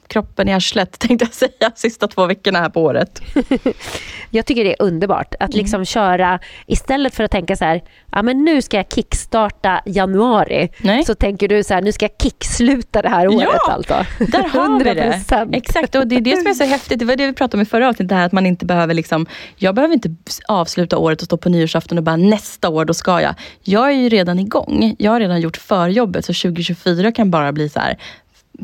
[0.07, 3.21] kroppen i arslet, tänkte jag säga, sista två veckorna här på året.
[4.33, 8.21] Jag tycker det är underbart att liksom köra, istället för att tänka så här, ja
[8.21, 10.69] men nu ska jag kickstarta januari.
[10.81, 11.05] Nej.
[11.05, 14.05] Så tänker du så här, nu ska jag kicksluta det här året Ja, alltså.
[14.19, 15.23] Där har vi det.
[15.27, 15.55] 100%.
[15.55, 16.99] Exakt, och det är det som är så häftigt.
[16.99, 19.25] Det var det vi pratade om i förra avsnittet, här att man inte behöver liksom,
[19.55, 20.15] jag behöver inte
[20.47, 23.35] avsluta året och stå på nyårsafton och bara nästa år, då ska jag.
[23.63, 24.95] Jag är ju redan igång.
[24.99, 27.97] Jag har redan gjort förjobbet, så 2024 kan bara bli så här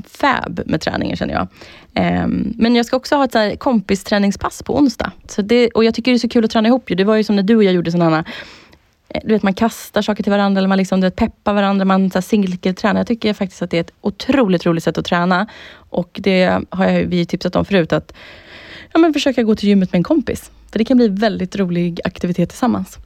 [0.08, 1.48] fab med träningen känner jag.
[1.94, 5.12] Ehm, men jag ska också ha ett så här kompisträningspass på onsdag.
[5.28, 6.92] Så det, och jag tycker det är så kul att träna ihop.
[6.92, 6.96] ju.
[6.96, 8.26] Det var ju som när du och jag gjorde sådana
[9.10, 11.86] eh, du vet, man kastar saker till varandra, eller man liksom, du vet, peppar varandra,
[11.86, 13.00] man så här singeltränar.
[13.00, 15.48] Jag tycker faktiskt att det är ett otroligt roligt sätt att träna.
[15.90, 18.14] Och det har jag, vi tipsat om förut, att
[18.94, 20.52] ja, men försöka gå till gymmet med en kompis.
[20.72, 22.98] För det kan bli väldigt rolig aktivitet tillsammans.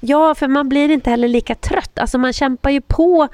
[0.00, 1.98] Ja, för man blir inte heller lika trött.
[1.98, 3.28] Alltså man kämpar ju på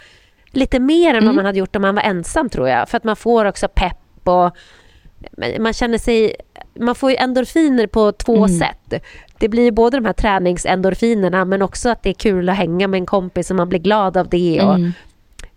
[0.52, 1.36] lite mer än vad Mm.
[1.36, 2.88] man hade gjort om man var ensam tror jag.
[2.88, 4.56] För att man får också pepp och
[5.60, 6.34] man känner sig...
[6.80, 8.48] Man får ju endorfiner på två Mm.
[8.58, 9.02] sätt.
[9.38, 12.98] Det blir både de här träningsendorfinerna men också att det är kul att hänga med
[12.98, 14.92] en kompis och man blir glad av det och Mm.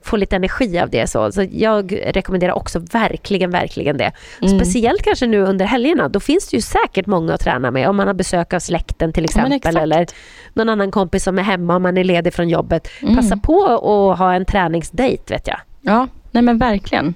[0.06, 1.08] Får lite energi av det.
[1.08, 4.12] Så, så jag rekommenderar också verkligen, verkligen det.
[4.41, 4.60] Mm.
[4.60, 6.10] Speciellt kanske nu under helgerna.
[6.10, 7.89] Då finns det ju säkert många att träna med.
[7.89, 9.52] Om man har besök av släkten till Ja, exempel.
[9.54, 9.76] exakt.
[9.78, 10.08] eller
[10.54, 12.88] någon annan kompis som är hemma om man är ledig från jobbet.
[13.02, 13.15] Mm.
[13.15, 15.58] Passa på att ha en träningsdejt vet jag.
[15.82, 17.13] Ja, nej men verkligen.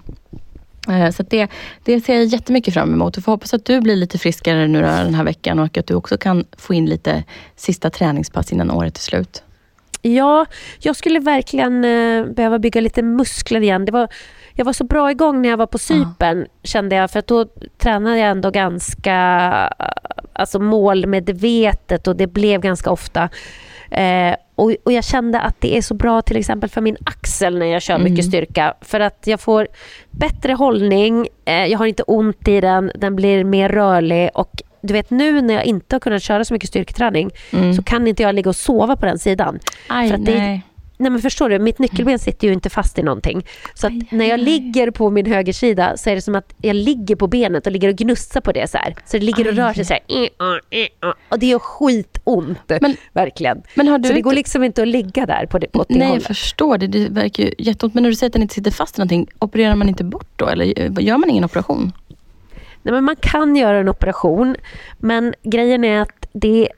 [0.89, 1.47] Eh, Så det,
[1.84, 3.17] det ser jag jättemycket fram emot.
[3.17, 5.93] Och får hoppas att du blir lite friskare nu den här veckan och att du
[5.93, 7.23] också kan få in lite
[7.56, 9.43] sista träningspass innan året är slut.
[10.01, 10.45] Ja,
[10.79, 13.85] jag skulle verkligen eh, behöva bygga lite muskler igen.
[13.85, 14.07] Det var,
[14.53, 17.12] jag var så bra igång när jag var på Cypern kände jag.
[17.12, 17.45] För att då
[17.77, 19.15] tränade jag ändå ganska
[20.33, 23.29] alltså målmedvetet och det blev ganska ofta.
[23.91, 27.57] Eh, och, och jag kände att det är så bra till exempel för min axel
[27.57, 28.73] när jag kör mycket styrka.
[28.81, 29.67] För att jag får
[30.12, 34.93] bättre hållning, eh, jag har inte ont i den, den blir mer rörlig och du
[34.93, 37.29] vet nu när jag inte har kunnat köra så mycket styrketräning
[37.75, 39.59] så kan inte jag ligga och sova på den sidan.
[39.87, 40.61] Aj, För att det- nej.
[41.01, 43.45] Nej men förstår du, mitt nyckelben sitter ju inte fast i någonting.
[43.73, 47.15] Så att när jag ligger på min högersida så är det som att jag ligger
[47.15, 48.95] på benet och ligger och gnussar på det så här.
[49.05, 50.01] Så det ligger och rör sig så här.
[50.07, 52.57] "Eh, eh, ah." Och det gör skitont.
[52.81, 53.61] Men- verkligen.
[53.75, 55.87] Men har du så det inte- går liksom inte att ligga där på det, åt
[55.87, 56.27] det Nej, jag hållet.
[56.27, 56.87] förstår det.
[56.87, 57.93] Det verkar ju jätteont.
[57.93, 60.29] Men när du säger att den inte sitter fast i någonting, opererar man inte bort
[60.35, 60.47] då?
[60.47, 61.91] Eller eh, gör man ingen operation?
[62.81, 64.55] Nej, men man kan göra en operation,
[64.97, 66.69] men grejen är att det,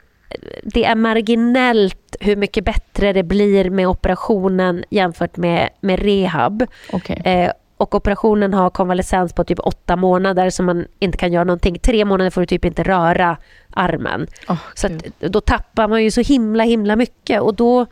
[0.62, 6.66] det är marginellt hur mycket bättre det blir med operationen jämfört med, med rehab.
[6.92, 7.22] Okej.
[7.24, 11.78] Eh, och operationen har konvalescens på typ åtta månader så man inte kan göra någonting.
[11.78, 13.36] Tre månader får du typ inte röra
[13.70, 14.26] armen.
[14.48, 17.86] Åh, Så att, då tappar man ju så himla himla mycket och då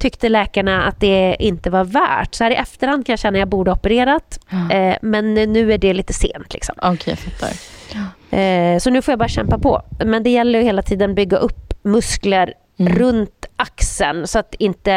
[0.00, 2.34] tyckte läkarna att det inte var värt.
[2.34, 4.40] Så här i efterhand kan jag känna att jag borde ha opererat
[4.72, 6.54] eh, men nu är det lite sent.
[6.54, 6.74] Liksom.
[6.82, 7.50] Okej, jag fattar.
[8.38, 9.82] Eh, så nu får jag bara kämpa på.
[10.04, 12.92] Men det gäller ju hela tiden bygga upp muskler Mm.
[12.98, 14.92] runt axeln så att inte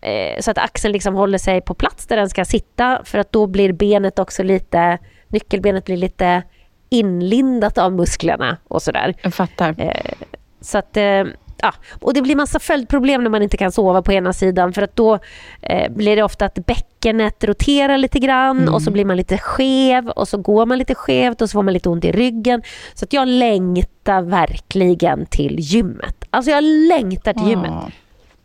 [0.00, 3.32] eh, så att axeln liksom håller sig på plats där den ska sitta för att
[3.32, 6.42] då blir benet också lite nyckelbenet blir lite
[6.88, 9.14] inlindat av musklerna och sådär.
[9.22, 9.74] Jag fattar.
[9.78, 10.12] Eh,
[10.60, 11.24] så att, eh,
[11.62, 11.74] ja.
[12.00, 14.96] Och det blir massa följdproblem när man inte kan sova på ena sidan för att
[14.96, 15.18] då
[15.62, 18.74] eh, blir det ofta att bäckenet roterar lite grann Mm.
[18.74, 21.62] och så blir man lite skev och så går man lite skevt och så får
[21.62, 22.62] man lite ont i ryggen.
[22.94, 26.24] Så att jag längtar verkligen till gymmet.
[26.30, 27.70] Alltså jag längtar till gymmet.
[27.70, 27.90] Ja.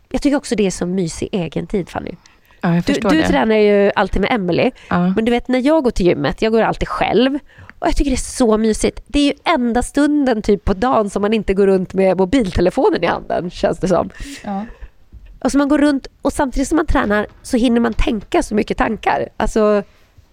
[0.08, 2.10] Jag tycker också det är så mysig egen tid Fanny.
[2.60, 5.12] Ja, Du, du tränar ju alltid med Emily Ja.
[5.16, 7.38] men du vet när jag går till gymmet, jag går alltid själv
[7.78, 9.02] och jag tycker det är så mysigt.
[9.06, 13.04] Det är ju enda stunden typ på dagen som man inte går runt med mobiltelefonen
[13.04, 14.10] i handen känns det som.
[14.44, 14.64] Ja.
[15.40, 18.76] Alltså man går runt och samtidigt som man tränar så hinner man tänka så mycket
[18.78, 19.28] tankar.
[19.36, 19.82] Alltså,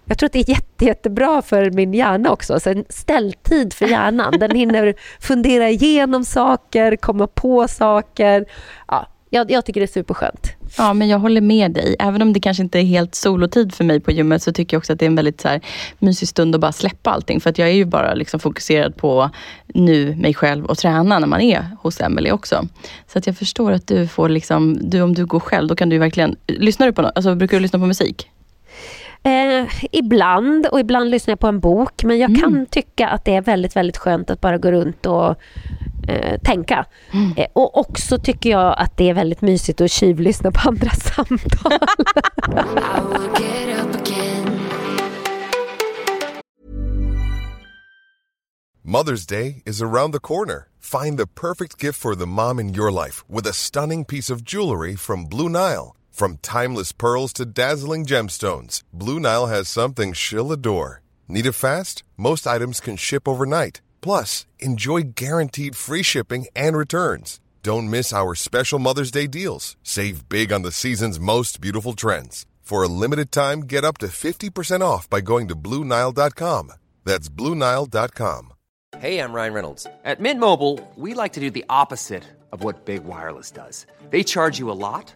[0.06, 2.60] jag tror att det är jätte, jättebra för min hjärna också.
[2.60, 4.34] Så en ställtid för hjärnan.
[4.40, 8.46] Den hinner fundera igenom saker, komma på saker.
[8.88, 10.52] Ja, jag, jag tycker det är superskönt.
[10.78, 11.96] Ja, men jag håller med dig.
[12.00, 14.80] Även om det kanske inte är helt solotid för mig på gymmet, så tycker jag
[14.80, 15.62] också att det är en väldigt så här,
[16.00, 17.42] mysig stund att bara släppa allting.
[17.42, 19.30] För att jag är ju bara liksom fokuserad på
[19.68, 22.68] nu, mig själv och träna när man är hos Emily också.
[23.08, 25.90] Så att jag förstår att du får liksom, du, om du går själv, då kan
[25.90, 26.36] du verkligen...
[26.48, 27.12] Lyssnar du på något?
[27.16, 28.30] Alltså, brukar du lyssna på musik?
[29.24, 33.36] Eh, ibland och ibland lyssnar jag på en bok men jag kan tycka att det
[33.36, 35.36] är väldigt, väldigt skönt att bara gå runt och
[36.08, 36.86] eh, tänka.
[37.38, 41.80] Eh, och också tycker jag att det är väldigt mysigt att tjuvlyssna på andra samtal.
[48.88, 50.68] Mother's Day is around the corner.
[50.78, 54.44] Find the perfect gift for the mom in your life with a stunning piece of
[54.44, 55.96] jewelry from Blue Nile.
[56.12, 61.02] From timeless pearls to dazzling gemstones, Blue Nile has something she'll adore.
[61.28, 62.04] Need it fast?
[62.16, 63.82] Most items can ship overnight.
[64.06, 67.40] Plus, enjoy guaranteed free shipping and returns.
[67.64, 69.78] Don't miss our special Mother's Day deals.
[69.82, 72.46] Save big on the season's most beautiful trends.
[72.62, 76.74] For a limited time, get up to 50% off by going to BlueNile.com.
[77.04, 78.54] That's BlueNile.com.
[79.00, 79.88] Hey, I'm Ryan Reynolds.
[80.04, 83.88] At Mint Mobile, we like to do the opposite of what Big Wireless does.
[84.12, 85.16] They charge you a lot,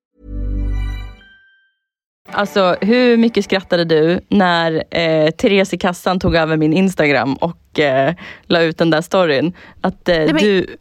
[2.33, 7.79] Alltså, hur mycket skrattade du när eh, Therese i kassan tog över min Instagram och
[7.79, 8.13] eh,
[8.43, 9.53] la ut den där storyn?
[9.81, 10.65] Att eh, men- du...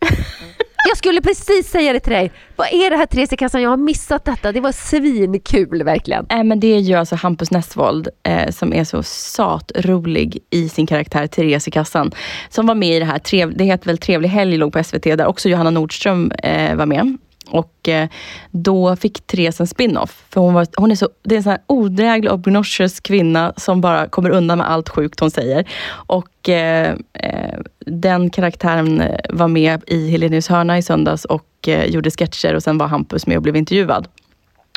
[0.89, 2.33] Jag skulle precis säga det till dig.
[2.57, 3.63] Vad är det här Therese kassan?
[3.63, 4.53] Jag har missat detta.
[4.53, 6.27] Det var svinkul verkligen.
[6.31, 10.87] Nej, men det är ju alltså Hampus Nessvold eh, som är så satrolig i sin
[10.87, 12.11] karaktär Therese i kassan.
[12.49, 15.03] Som var med i det här, trev, det heter väl Trevlig helg, låg på SVT,
[15.03, 17.19] där också Johanna Nordström eh, var med.
[17.51, 18.09] Och eh,
[18.51, 20.25] då fick Therese en spin-off.
[20.31, 23.81] För hon, var, hon är så, det är en sån här odräglig, obnoxious kvinna som
[23.81, 25.69] bara kommer undan med allt sjukt hon säger.
[25.91, 31.85] Och eh, eh den karaktären eh, var med i Helenius hörna i söndags och eh,
[31.85, 34.09] gjorde sketcher och sen var Hampus med och blev intervjuad.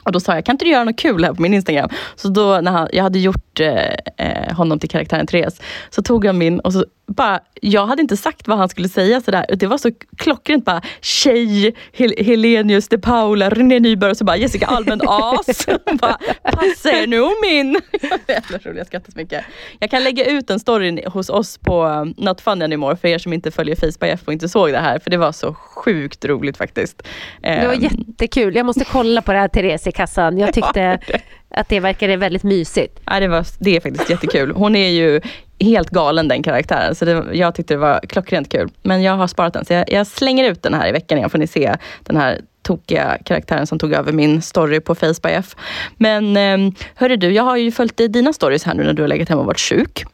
[0.03, 1.89] Och då sa jag, kan inte du göra något kul här på min Instagram?
[2.15, 6.35] Så då när han, jag hade gjort eh, honom till karaktären Therese, så tog jag
[6.35, 9.45] min och så bara, jag hade inte sagt vad han skulle säga sådär.
[9.57, 14.37] Det var så klockrent bara, tjej, Hel Helenius de Paula, René Nyberg och så bara
[14.37, 15.65] Jessica Almen as.
[16.01, 17.81] bara, Passa er nu min.
[18.27, 19.45] Jävla roligt, jag skrattar så mycket.
[19.79, 23.17] Jag kan lägga ut en story hos oss på um, Not Fun Anymore för er
[23.17, 26.57] som inte följer Facebook och inte såg det här, för det var så sjukt roligt
[26.57, 27.03] faktiskt.
[27.41, 28.55] Det var Ehm, jättekul.
[28.55, 30.37] Jag måste kolla på det här Therese i kassan.
[30.37, 30.99] Jag tyckte
[31.53, 32.99] att det verkade väldigt mysigt.
[33.05, 34.51] Ja, det, var, det är faktiskt jättekul.
[34.51, 35.21] Hon är ju
[35.59, 38.69] helt galen den karaktären, så det, jag tyckte det var klockrent kul.
[38.81, 41.29] Men jag har sparat den, så jag, jag slänger ut den här i veckan igen,
[41.29, 45.45] får ni se den här tokiga karaktären som tog över min story på Facebook.
[45.97, 49.07] Men eh, hörru du, jag har ju följt dina stories här nu när du har
[49.07, 50.05] legat hemma och varit sjuk.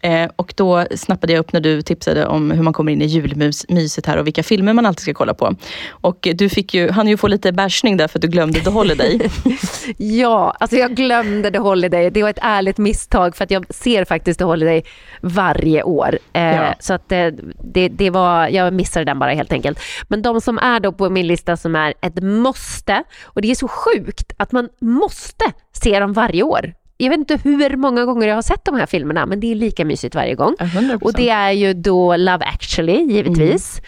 [0.00, 3.06] Eh, och då snappade jag upp när du tipsade om hur man kommer in i
[3.06, 5.54] julmyset här och vilka filmer man alltid ska kolla på.
[5.90, 8.70] Och du fick ju, han ju få lite bärsning där för att du glömde The
[8.70, 9.20] Holiday.
[9.96, 12.10] ja, alltså jag glömde The Holiday.
[12.10, 14.82] Det var ett ärligt misstag för att jag ser faktiskt The Holiday
[15.20, 16.18] varje år.
[16.32, 16.74] Eh, ja.
[16.80, 17.34] Så att det,
[17.64, 19.80] det, det, var, jag missade den bara helt enkelt.
[20.08, 23.54] Men de som är då på min lista som är ett måste, och det är
[23.54, 28.28] så sjukt att man måste se dem varje år jag vet inte hur många gånger
[28.28, 30.54] jag har sett de här filmerna men det är lika mysigt varje gång.
[30.58, 31.02] 100%.
[31.02, 33.80] Och det är ju då Love actually givetvis.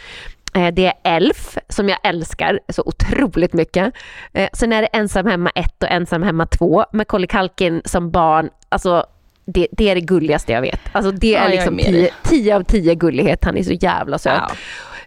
[0.54, 0.74] Mm.
[0.74, 3.94] Det är Elf som jag älskar så otroligt mycket.
[4.32, 8.10] Eh, sen är det Ensam hemma 1 och Ensam hemma 2 med Colly Kalkin som
[8.10, 8.50] barn.
[8.68, 9.06] Alltså
[9.44, 10.80] det, det, är det gulligaste jag vet.
[10.92, 11.80] Alltså det är ja, liksom
[12.22, 13.44] 10 av 10 gullighet.
[13.44, 14.42] Han är så jävla söt.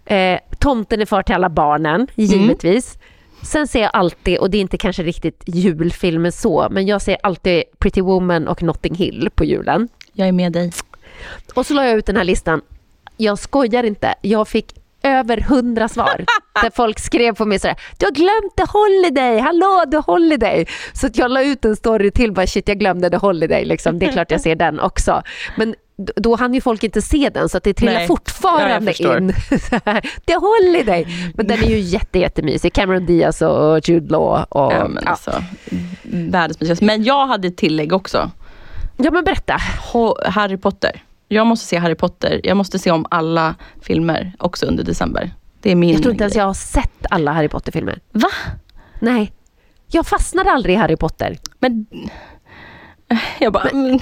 [0.06, 0.16] Ja.
[0.16, 2.08] Eh, tomten är far till alla barnen, mm.
[2.16, 2.96] givetvis.
[2.96, 3.08] Mm.
[3.44, 7.18] Sen ser jag alltid, och det är inte kanske riktigt julfilmer så, men jag ser
[7.24, 9.88] alltid Pretty Woman och Notting Hill på julen.
[10.14, 10.72] Jag är med dig.
[11.54, 12.62] Och så la jag ut den här listan.
[13.18, 16.26] Jag skojar inte, jag fick över hundra svar
[16.62, 20.66] där folk skrev på mig sådär, du har glömt The Holiday, hallå The Holiday.
[20.94, 24.00] Så jag la ut en story till, bara shit jag glömde The Holiday, liksom.
[24.00, 25.22] det är klart jag ser den också.
[25.58, 25.76] Men
[26.16, 28.08] då hann ju folk inte se den så att det trillar Nej.
[28.08, 29.34] fortfarande ja, in.
[30.26, 31.32] The Holiday!
[31.36, 32.74] Men den är ju jätte, jättemysig.
[32.74, 34.46] Cameron Diaz och Jude Law.
[34.50, 35.12] Och, ja, men, ja.
[35.12, 35.44] Alltså,
[36.04, 38.32] världens men jag hade ett tillägg också.
[38.98, 39.58] Ja men berätta.
[40.26, 41.04] Harry Potter.
[41.28, 42.42] Jag måste se Harry Potter.
[42.44, 45.32] Jag måste se om alla filmer också under december.
[45.62, 48.00] Det är min Jag tror inte ens jag har sett alla Harry Potter-filmer.
[48.12, 48.30] Va?
[49.00, 49.34] Nej.
[49.88, 51.38] Jag fastnade aldrig i Harry Potter.
[51.60, 51.86] Men
[53.40, 54.00] jag bara, men,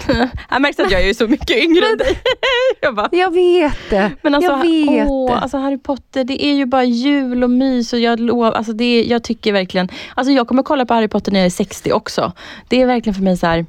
[0.50, 2.20] jag märks att jag är så mycket yngre än dig.
[2.82, 4.12] Jag, bara, jag vet det.
[4.22, 7.94] Men alltså, jag vet åh, alltså Harry Potter, det är ju bara jul och mys
[7.94, 11.08] och jag lovar, alltså det är, jag tycker verkligen, alltså jag kommer kolla på Harry
[11.08, 12.32] Potter när jag är 60 också.
[12.68, 13.66] Det är verkligen för mig så här,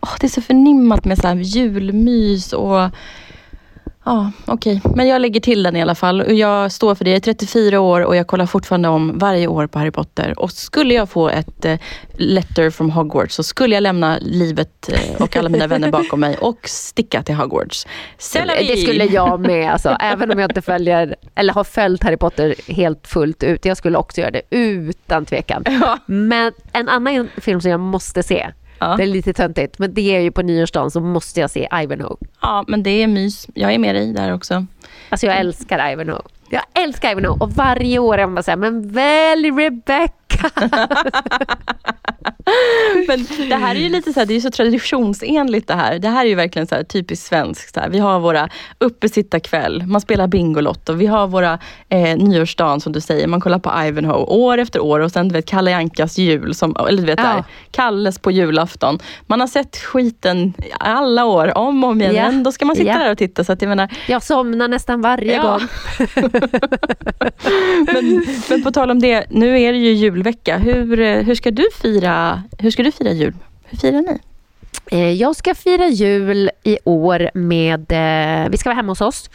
[0.00, 2.80] åh, det är så förnimmat med så här julmys och
[4.08, 4.80] Ja, okej.
[4.84, 4.92] Okay.
[4.96, 6.38] Men jag lägger till den i alla fall.
[6.38, 7.10] Jag står för det.
[7.10, 10.38] Jag är 34 år och jag kollar fortfarande om varje år på Harry Potter.
[10.38, 11.78] Och skulle jag få ett eh,
[12.14, 16.36] letter from Hogwarts så skulle jag lämna livet eh, och alla mina vänner bakom mig
[16.36, 17.86] och sticka till Hogwarts.
[18.16, 19.96] Det skulle jag med alltså.
[20.00, 23.64] Även om jag inte följer, eller har följt Harry Potter helt fullt ut.
[23.64, 25.62] Jag skulle också göra det utan tvekan.
[25.66, 25.98] Ja.
[26.06, 28.94] Men en annan film som jag måste se Ja.
[28.96, 32.16] Det är lite töntigt, men det är ju på nyårsdagen så måste jag se Ivanhoe.
[32.40, 33.46] Ja, men det är mys.
[33.54, 34.66] Jag är med dig där också.
[35.08, 36.22] Alltså jag älskar Ivanhoe.
[36.50, 40.12] Jag älskar Ivanhoe och varje år är man såhär, men välj Rebecca.
[43.08, 45.98] Men det här är ju lite så här, det är så traditionsenligt det här.
[45.98, 47.74] Det här är ju verkligen så här, typiskt svenskt.
[47.74, 47.88] Så här.
[47.88, 48.48] Vi har våra
[48.78, 53.72] uppesittarkväll, man spelar Bingolotto, vi har våra eh, nyårsdagen som du säger, man kollar på
[53.86, 57.18] Ivanhoe år efter år och sen du vet Kalle Ankas jul, som, eller du vet
[57.18, 57.24] ja.
[57.24, 58.98] där, Kalles på julafton.
[59.26, 62.14] Man har sett skiten alla år, om och om igen.
[62.14, 62.22] Ja.
[62.22, 62.98] Ändå ska man sitta ja.
[62.98, 63.44] där och titta.
[63.44, 65.42] Så att jag, menar, jag somnar nästan varje ja.
[65.42, 65.60] gång.
[67.92, 70.27] men, men på tal om det, nu är det ju julvecka.
[70.58, 73.34] Hur, eh, hur ska du fira hur ska du fira jul?
[73.64, 74.18] Hur firar ni?
[74.90, 77.92] Eh, jag ska fira jul i år med...
[77.92, 79.30] Eh, vi ska vara hemma hos oss.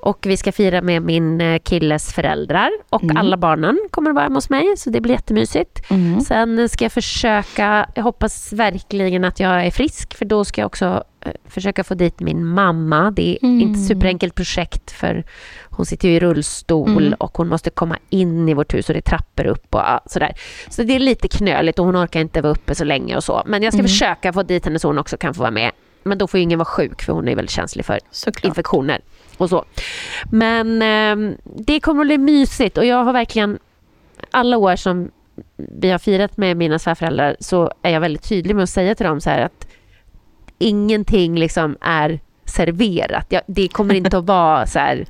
[0.00, 3.16] Och vi ska fira med min killes föräldrar och mm.
[3.16, 5.90] alla barnen kommer att vara hemma hos mig så det blir jättemysigt.
[5.90, 6.20] Mm.
[6.20, 10.66] Sen ska jag försöka, jag hoppas verkligen att jag är frisk för då ska jag
[10.66, 11.04] också
[11.44, 13.10] försöka få dit min mamma.
[13.10, 13.60] Det är mm.
[13.60, 15.24] inte superenkelt projekt för
[15.70, 17.14] hon sitter ju i rullstol mm.
[17.18, 20.34] och hon måste komma in i vårt hus och det är trappor upp och sådär.
[20.68, 23.42] Så det är lite knöligt och hon orkar inte vara uppe så länge och så.
[23.46, 23.88] Men jag ska mm.
[23.88, 25.72] försöka få dit henne så hon också kan få vara med.
[26.02, 28.44] Men då får ingen vara sjuk för hon är väldigt känslig för Såklart.
[28.44, 29.00] infektioner
[29.36, 29.64] och så.
[30.32, 33.58] Men eh, det kommer att bli mysigt och jag har verkligen
[34.30, 35.10] alla år som
[35.56, 39.06] vi har firat med mina svärföräldrar så är jag väldigt tydlig med att säga till
[39.06, 39.67] dem så här att
[40.58, 43.26] ingenting liksom är serverat.
[43.28, 45.06] Jag, det kommer inte att vara så här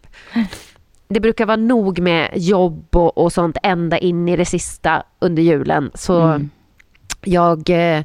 [1.07, 5.43] Det brukar vara nog med jobb och, och sånt ända in i det sista under
[5.43, 5.91] julen.
[5.93, 6.49] Så mm.
[7.23, 8.03] jag eh,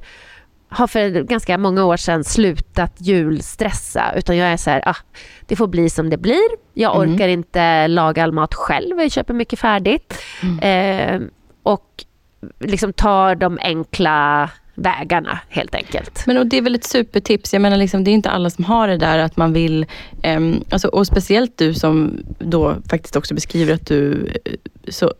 [0.68, 4.96] har för ganska många år sedan slutat julstressa utan jag är så här, ah,
[5.46, 6.48] det får bli som det blir.
[6.74, 7.14] Jag mm.
[7.14, 10.14] orkar inte laga all mat själv, jag köper mycket färdigt.
[10.42, 10.58] Mm.
[10.58, 11.28] Eh,
[11.62, 12.04] och
[12.58, 16.26] liksom tar de enkla vägarna helt enkelt.
[16.26, 17.52] Men och det är väl ett supertips.
[17.52, 19.86] Jag menar liksom, det är inte alla som har det där att man vill,
[20.24, 24.52] um, alltså, och speciellt du som då faktiskt också beskriver att du eh,
[24.88, 25.12] så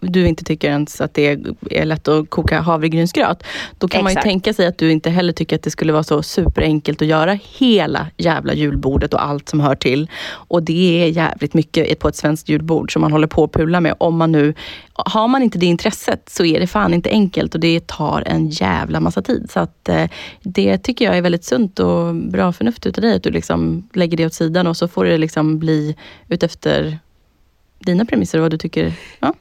[0.00, 1.38] du inte tycker ens att det
[1.70, 3.42] är lätt att koka havregrynsgröt.
[3.78, 4.24] Då kan man ju Exakt.
[4.24, 7.38] tänka sig att du inte heller tycker att det skulle vara så superenkelt att göra
[7.58, 10.10] hela jävla julbordet och allt som hör till.
[10.30, 13.80] Och det är jävligt mycket på ett svenskt julbord som man håller på att pula
[13.80, 13.94] med.
[13.98, 14.54] Om man nu,
[14.92, 18.48] har man inte det intresset så är det fan inte enkelt och det tar en
[18.48, 19.50] jävla massa tid.
[19.50, 20.08] Så att eh,
[20.42, 24.16] det tycker jag är väldigt sunt och bra förnuft utav dig att du liksom lägger
[24.16, 25.96] det åt sidan och så får det liksom bli
[26.28, 26.98] utefter
[27.78, 28.92] dina premisser och vad du tycker.
[29.20, 29.34] Ja.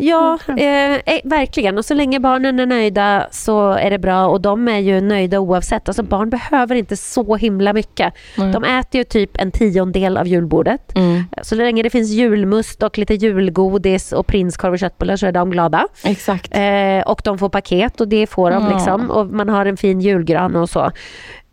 [0.00, 1.78] Ja, eh, eh, verkligen.
[1.78, 4.26] Och så länge barnen är nöjda så är det bra.
[4.26, 5.88] Och de är ju nöjda oavsett.
[5.88, 8.14] Alltså barn behöver inte så himla mycket.
[8.36, 8.52] Nej.
[8.52, 10.96] De äter ju typ en tiondel av julbordet.
[10.96, 11.24] Mm.
[11.42, 15.50] Så länge det finns julmust och lite julgodis och prinskorv och köttbullar så är de
[15.50, 15.88] glada.
[16.04, 16.56] Exakt.
[16.56, 18.70] Eh, och de får paket och det får de Ja.
[18.72, 19.10] liksom.
[19.10, 20.90] Och man har en fin julgran och så.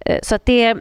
[0.06, 0.76] Eh, så att det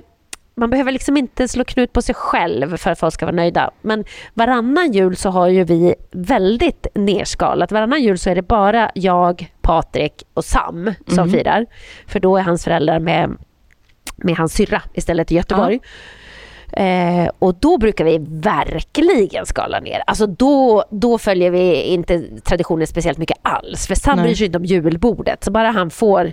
[0.56, 3.70] man behöver liksom inte slå knut på sig själv för att folk ska vara nöjda.
[3.82, 7.72] Men varannan jul så har ju vi väldigt nerskalat.
[7.72, 11.30] Varannan jul så är det bara jag, Patrik och Sam som Mm.
[11.30, 11.66] firar.
[12.06, 13.36] För då är hans föräldrar med,
[14.16, 15.80] med hans syrra istället i Göteborg.
[16.72, 20.02] Eh, och då brukar vi verkligen skala ner.
[20.06, 23.86] Alltså då, då följer vi inte traditionen speciellt mycket alls.
[23.86, 25.44] För Sam bryr sig inte om julbordet.
[25.44, 26.32] Så bara han får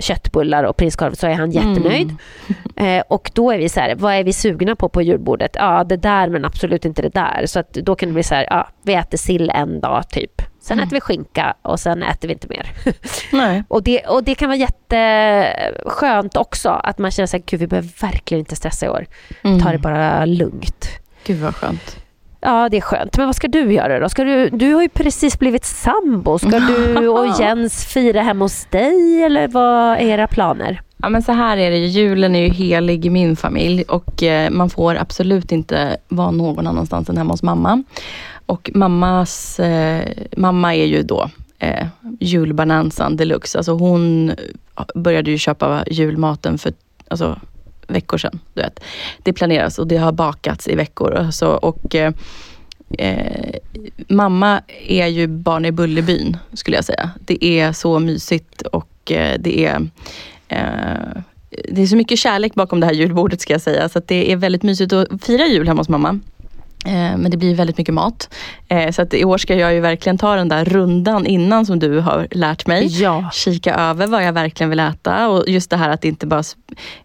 [0.00, 2.16] köttbullar och prinskorv så är han jättenöjd.
[2.76, 5.50] Eh, och då är vi så här, vad är vi sugna på på julbordet?
[5.54, 7.46] Ja, det där men absolut inte det där.
[7.46, 10.42] Så att då kan det bli så här, ja, vi äter sill en dag typ.
[10.60, 12.70] Sen äter vi skinka och sen äter vi inte mer.
[13.32, 13.64] Nej.
[13.68, 17.90] och, det, och det kan vara jätteskönt också att man känner sig, gud vi behöver
[18.00, 19.06] verkligen inte stressa i år.
[19.42, 19.60] Mm.
[19.60, 20.88] Ta det bara lugnt.
[21.24, 21.96] Gud vad skönt.
[22.40, 23.16] Ja, det är skönt.
[23.16, 24.08] Men vad ska du göra då?
[24.08, 26.38] Ska du, du har ju precis blivit sambo.
[26.38, 30.80] Ska du och Jens fira hemma hos dig eller vad är era planer?
[30.96, 34.22] Ja men så här är det ju, julen är ju helig i min familj och
[34.22, 37.84] eh, man får absolut inte vara någon annanstans än hemma hos mamma.
[38.46, 41.86] Och mammas, eh, mamma är ju då eh,
[42.20, 43.58] julbanansan deluxe.
[43.58, 44.32] Alltså hon
[44.94, 46.72] började ju köpa julmaten för
[47.08, 47.38] alltså,
[47.88, 48.40] veckor sedan.
[48.54, 48.80] Du vet.
[49.22, 51.14] Det planeras och det har bakats i veckor.
[51.14, 52.12] Alltså, och, eh,
[52.98, 53.54] eh,
[54.08, 57.10] mamma är ju barn i Bullerbyn skulle jag säga.
[57.20, 59.88] Det är så mysigt och eh, det är
[60.48, 63.88] eh, det är så mycket kärlek bakom det här julbordet ska jag säga.
[63.88, 66.20] Så att det är väldigt mysigt att fira jul hemma hos mamma.
[66.86, 68.34] Eh, Men det blir väldigt mycket mat.
[68.68, 71.78] Eh, Så att i år ska jag ju verkligen ta den där rundan innan som
[71.78, 73.02] du har lärt mig.
[73.02, 73.30] Ja.
[73.32, 76.42] Kika över vad jag verkligen vill äta och just det här att inte bara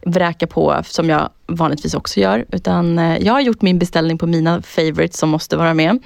[0.06, 2.46] vräka på som jag vanligtvis också gör.
[2.52, 6.00] Utan eh, jag har gjort min beställning på mina favorites som måste vara med.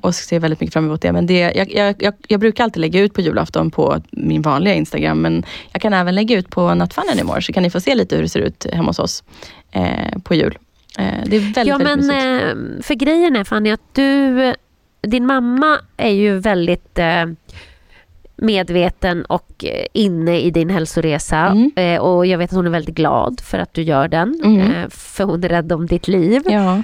[0.00, 1.12] Och ser väldigt mycket fram emot det.
[1.12, 5.20] Men det, jag, jag, jag, brukar alltid lägga ut på julafton på min vanliga Instagram.
[5.20, 8.16] Men jag kan även lägga ut på Nattfannen imorgon så kan ni få se lite
[8.16, 9.22] hur det ser ut hemma hos oss
[10.24, 10.58] på jul.
[10.98, 12.78] Eh, det är väldigt, Ja, väldigt men mysigt.
[12.80, 14.54] eh, för grejen är Fanny att du,
[15.02, 17.24] din mamma är ju väldigt eh,
[18.36, 21.38] medveten och inne i din hälsoresa.
[21.76, 22.00] Mm.
[22.02, 24.40] Och jag vet att hon är väldigt glad för att du gör den.
[24.44, 24.90] Mm.
[24.90, 26.42] För hon är rädd om ditt liv.
[26.46, 26.82] Ja.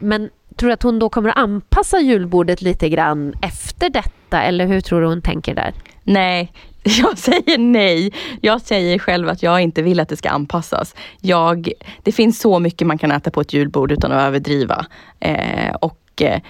[0.00, 4.42] Men tror du att hon då kommer att anpassa julbordet lite grann efter detta?
[4.42, 5.72] Eller hur tror du hon tänker där?
[6.06, 6.52] Nej,
[6.82, 8.12] jag säger nej.
[8.40, 10.94] Jag säger själv att jag inte vill att det ska anpassas.
[11.20, 14.86] Jag, det finns så mycket man kan äta på ett julbord utan att överdriva.
[15.20, 16.40] Eh, och eh,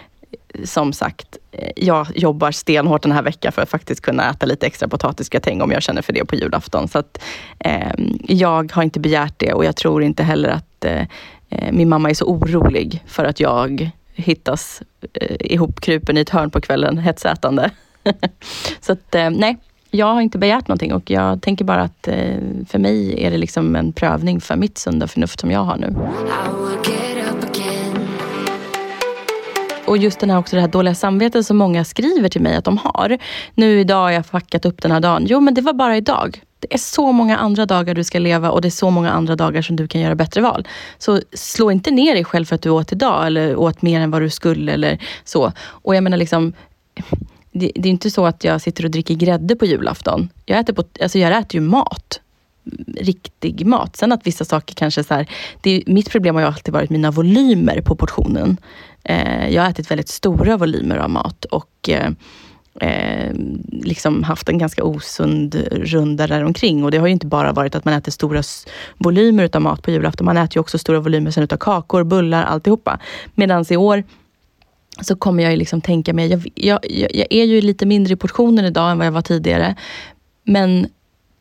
[0.64, 4.66] som sagt, eh, jag jobbar stenhårt den här veckan för att faktiskt kunna äta lite
[4.66, 6.88] extra potatisgratäng om jag känner för det på julafton.
[6.88, 7.22] Så att,
[7.58, 7.92] eh,
[8.22, 11.02] jag har inte begärt det och jag tror inte heller att eh,
[11.50, 14.82] eh, min mamma är så orolig för att jag hittas
[15.12, 17.70] eh, ihopkrupen i ett hörn på kvällen hetsätande.
[18.80, 19.56] så att eh, nej,
[19.90, 22.38] jag har inte begärt någonting och jag tänker bara att eh,
[22.68, 25.94] för mig är det liksom en prövning för mitt sunda förnuft som jag har nu.
[29.86, 32.64] Och just den här, också det här dåliga samvetet som många skriver till mig att
[32.64, 33.18] de har.
[33.54, 35.26] Nu idag har jag fuckat upp den här dagen.
[35.28, 36.42] Jo, men det var bara idag.
[36.60, 39.36] Det är så många andra dagar du ska leva och det är så många andra
[39.36, 40.68] dagar som du kan göra bättre val.
[40.98, 44.10] Så slå inte ner dig själv för att du åt idag eller åt mer än
[44.10, 45.52] vad du skulle eller så.
[45.58, 46.52] Och jag menar liksom,
[47.58, 50.28] det, det är inte så att jag sitter och dricker grädde på julafton.
[50.46, 52.20] Jag äter, på, alltså jag äter ju mat
[52.96, 53.96] riktig mat.
[53.96, 55.26] Sen att vissa saker kanske så här,
[55.60, 58.56] det är, mitt problem har ju alltid varit mina volymer på portionen.
[59.04, 62.10] Eh, jag har ätit väldigt stora volymer av mat och eh,
[62.80, 63.32] eh,
[63.70, 66.84] liksom haft en ganska osund runda där omkring.
[66.84, 68.42] Och det har ju inte bara varit att man äter stora
[68.98, 70.24] volymer utav mat på julafton.
[70.24, 72.98] Man äter ju också stora volymer sen utav kakor, bullar, alltihopa.
[73.34, 74.04] Medan i år
[75.00, 76.80] så kommer jag ju liksom tänka mig, jag, jag,
[77.14, 79.74] jag är ju lite mindre i portionen idag än vad jag var tidigare.
[80.44, 80.88] Men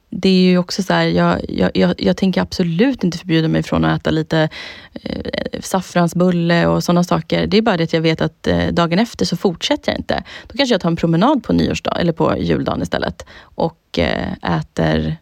[0.09, 3.63] det är ju också så här, jag, jag, jag, jag tänker absolut inte förbjuda mig
[3.63, 4.49] från att äta lite
[4.93, 7.47] eh, saffransbulle och sådana saker.
[7.47, 10.23] Det är bara det att jag vet att eh, dagen efter så fortsätter jag inte.
[10.47, 15.17] Då kanske jag tar en promenad på nyårsdag eller på juldagen istället och eh, äter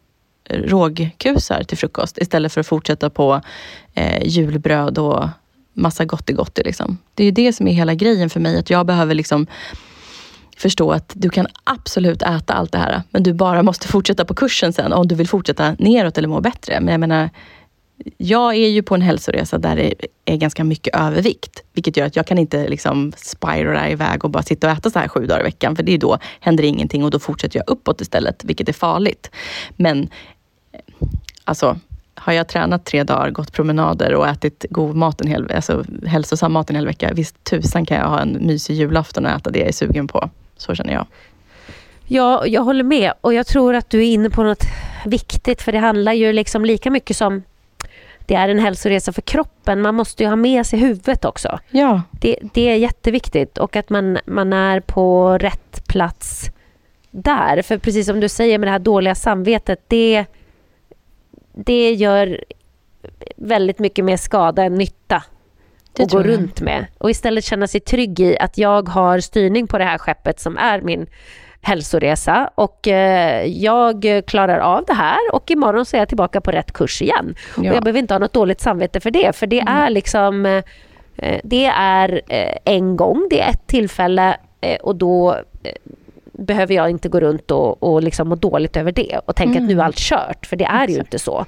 [0.49, 3.41] rågkusar till frukost istället för att fortsätta på
[3.93, 5.29] eh, julbröd och
[5.73, 6.61] massa gottigotti.
[6.65, 6.97] Liksom.
[7.13, 9.47] Det är ju det som är hela grejen för mig, att jag behöver liksom
[10.57, 14.33] förstå att du kan absolut äta allt det här, men du bara måste fortsätta på
[14.33, 16.79] kursen sen om du vill fortsätta neråt eller må bättre.
[16.79, 17.29] Men jag menar,
[18.17, 19.93] jag är ju på en hälsoresa där det
[20.25, 24.43] är ganska mycket övervikt, vilket gör att jag kan inte liksom spirala iväg och bara
[24.43, 27.03] sitta och äta så här sju dagar i veckan, för det är då händer ingenting
[27.03, 29.31] och då fortsätter jag uppåt istället, vilket är farligt.
[29.75, 30.09] Men
[31.43, 31.79] alltså,
[32.15, 36.51] har jag tränat tre dagar, gått promenader och ätit god mat en hel, alltså hälsosam
[36.53, 39.59] mat en hel vecka, visst tusan kan jag ha en mysig julafton och äta det
[39.59, 40.29] jag är sugen på.
[40.57, 41.05] Så känner jag.
[42.07, 44.63] Ja, jag håller med och jag tror att du är inne på något
[45.05, 47.43] viktigt för det handlar ju liksom lika mycket som
[48.25, 49.81] det är en hälsoresa för kroppen.
[49.81, 51.59] Man måste ju ha med sig huvudet också.
[51.69, 52.01] Ja.
[52.11, 56.49] Det, det är jätteviktigt och att man, man är på rätt plats
[57.11, 57.61] där.
[57.61, 60.25] För precis som du säger med det här dåliga samvetet, det,
[61.53, 62.43] det gör
[63.35, 65.23] väldigt mycket mer skada än nytta
[65.93, 66.85] Det att gå runt med.
[66.97, 70.57] Och istället känna sig trygg i att jag har styrning på det här skeppet som
[70.57, 71.07] är min
[71.61, 76.51] hälsoresa och eh, jag klarar av det här och imorgon så är jag tillbaka på
[76.51, 77.35] rätt kurs igen.
[77.57, 77.69] Ja.
[77.69, 81.39] Och jag behöver inte ha något dåligt samvete för det, för det är liksom eh,
[81.43, 85.33] det är eh, en gång, det är ett tillfälle eh, och då
[85.63, 85.71] eh,
[86.43, 89.65] behöver jag inte gå runt och, och liksom må dåligt över det och tänka att
[89.65, 91.45] nu är allt kört, för det är ju inte så.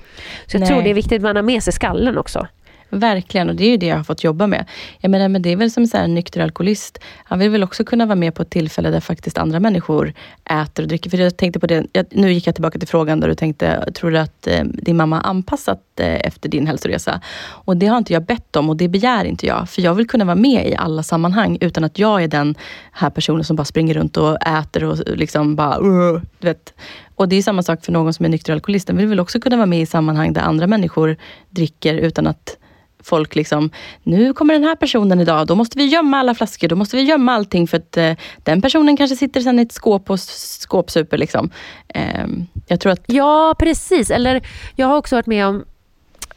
[0.48, 0.70] Så jag Nej.
[0.70, 2.48] tror det är viktigt att man har med sig skallen också.
[2.96, 4.66] Verkligen, och det är ju det jag har fått jobba med.
[5.00, 7.00] Jag menar, men det är väl som så här, en nykter alkoholist.
[7.24, 10.14] Han vill väl också kunna vara med på ett tillfälle där faktiskt andra människor
[10.50, 11.10] äter och dricker.
[11.10, 13.92] För jag tänkte på det, jag, nu gick jag tillbaka till frågan där du tänkte,
[13.94, 17.22] tror du att eh, din mamma har anpassat eh, efter din hälsoresa?
[17.48, 19.70] Och det har inte jag bett om och det begär inte jag.
[19.70, 22.56] För jag vill kunna vara med i alla sammanhang utan att jag är den
[22.92, 26.74] här personen som bara springer runt och äter och liksom bara, Uh, du vet.
[27.16, 28.88] Och det är samma sak för någon som är nykter alkoholist.
[28.88, 31.18] Den vill väl också kunna vara med i sammanhang där andra människor
[31.50, 32.58] dricker utan att
[33.06, 33.70] folk liksom,
[34.04, 37.04] nu kommer den här personen idag, då måste vi gömma alla flaskor, då måste vi
[37.04, 41.18] gömma allting för att eh, den personen kanske sitter sen i ett skåp och skåpsuper.
[41.18, 41.50] Liksom.
[41.88, 44.12] Ehm, jag tror att, Ja, precis.
[44.12, 45.66] Eller jag har också varit med om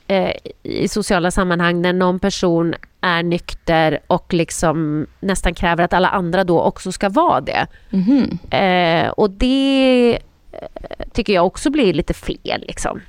[0.06, 6.08] eh, i sociala sammanhang när någon person är nykter och liksom nästan kräver att alla
[6.08, 7.66] andra då också ska vara det.
[7.90, 10.18] mhm, Eh, och det
[10.52, 12.64] eh, tycker jag också blir lite fel.
[12.66, 13.00] Liksom.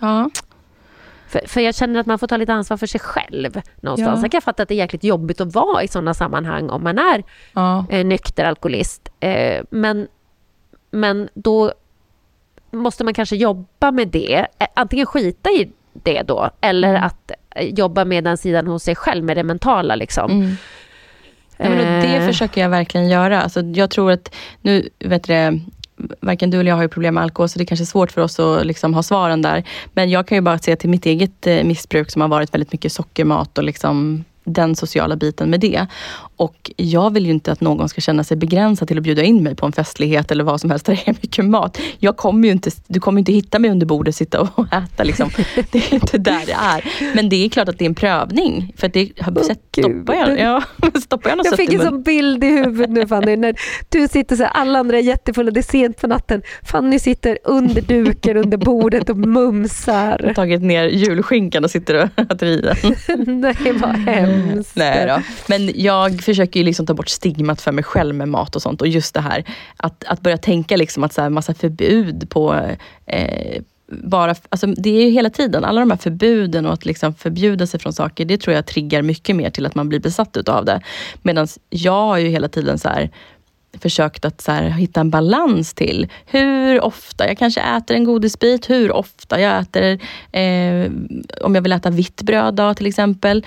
[0.00, 0.30] ja,
[1.30, 4.18] För, för jag känner att man får ta lite ansvar för sig själv någonstans.
[4.18, 4.24] Ja.
[4.24, 6.98] Jag kan fatta att det är jäkligt jobbigt att vara i sådana sammanhang om man
[6.98, 7.22] är
[7.52, 9.08] ja, eh, nykter alkoholist.
[9.20, 10.08] Eh, men,
[10.90, 11.72] men då
[12.70, 14.46] måste man kanske jobba med det.
[14.58, 17.02] Eh, Antingen skita i det då eller Mm.
[17.04, 19.94] att eh, jobba med den sidan hos sig själv med det mentala.
[19.94, 20.30] Liksom.
[20.30, 20.50] mm.
[21.56, 23.42] Ja, det Eh, försöker jag verkligen göra.
[23.42, 25.60] Alltså, jag tror att, nu vet du
[26.20, 28.12] varken du eller jag har ju problem med alkohol, så det är kanske är svårt
[28.12, 29.64] för oss att liksom ha svaren där.
[29.92, 32.72] Men jag kan ju bara se till mitt eget eh, missbruk som har varit väldigt
[32.72, 35.86] mycket sockermat och liksom den sociala biten med det.
[36.36, 39.42] Och jag vill ju inte att någon ska känna sig begränsad till att bjuda in
[39.42, 41.78] mig på en festlighet eller vad som helst där det är mycket mat.
[41.98, 45.04] Jag kommer ju inte, du kommer inte hitta mig under bordet sitta och äta.
[45.04, 45.30] Liksom.
[45.70, 47.14] Det är inte där det är.
[47.14, 48.72] Men det är klart att det är en prövning.
[48.76, 49.12] För att det,
[49.72, 50.62] stoppar, jag, ja,
[51.00, 53.54] stoppar jag något Jag fick en sån bild i huvudet nu Fanny, när
[53.88, 56.42] du sitter så här, alla andra är jättefulla, det är sent på natten.
[56.62, 60.32] Fanny sitter under duken under bordet och mumsar.
[60.34, 62.76] tagit ner julskinkan och sitter och äter i den.
[63.40, 64.29] Nej, vad hemskt.
[64.74, 65.22] Nej då.
[65.46, 68.80] Men jag försöker ju liksom ta bort stigmat för mig själv med mat och sånt.
[68.80, 69.44] Och just det här
[69.76, 72.76] att, att börja tänka liksom att så här massa förbud på
[73.06, 77.14] eh, bara, alltså det är ju hela tiden, alla de här förbuden och att liksom
[77.14, 80.36] förbjuda sig från saker, det tror jag triggar mycket mer till att man blir besatt
[80.36, 80.80] utav det.
[81.22, 83.10] Medan jag har ju hela tiden så här
[83.78, 88.70] försökt att så här, hitta en balans till hur ofta jag kanske äter en godisbit,
[88.70, 89.98] hur ofta jag äter,
[90.32, 90.90] eh,
[91.42, 93.46] om jag vill äta vitt bröd då, till exempel.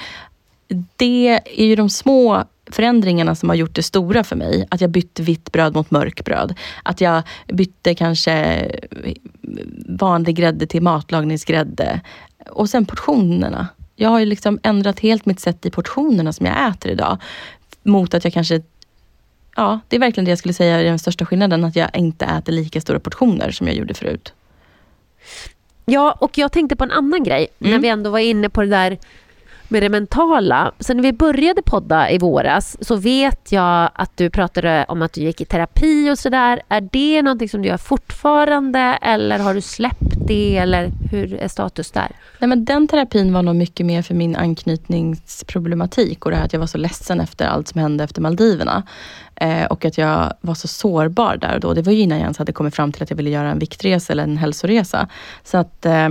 [0.95, 4.67] Det är ju de små förändringarna som har gjort det stora för mig.
[4.69, 6.55] Att jag bytte vitt bröd mot mörkbröd.
[6.83, 8.65] Att jag bytte kanske
[9.87, 12.01] vanlig grädde till matlagningsgrädde.
[12.49, 13.67] Och sen portionerna.
[13.95, 17.17] Jag har ju liksom ändrat helt mitt sätt i portionerna som jag äter idag.
[17.83, 18.61] Mot att jag kanske
[19.55, 21.63] Ja, det är verkligen det jag skulle säga är den största skillnaden.
[21.63, 24.33] Att jag inte äter lika stora portioner som jag gjorde förut.
[25.85, 27.81] Ja, och jag tänkte på en annan grej när Mm.
[27.81, 28.97] vi ändå var inne på det där
[29.67, 30.71] med det mentala.
[30.79, 35.13] Sen när vi började podda i våras så vet jag att du pratade om att
[35.13, 36.61] du gick i terapi och sådär.
[36.69, 41.47] Är det någonting som du gör fortfarande eller har du släppt det eller hur är
[41.47, 42.11] status där?
[42.39, 46.53] Nej, men den terapin var nog mycket mer för min anknytningsproblematik och det här att
[46.53, 48.83] jag var så ledsen efter allt som hände efter Maldiverna.
[49.35, 51.73] Eh, och att jag var så sårbar där och då.
[51.73, 53.59] Det var ju innan jag ens hade kommit fram till att jag ville göra en
[53.59, 55.07] viktresa eller en hälsoresa.
[55.43, 56.09] Så att eh,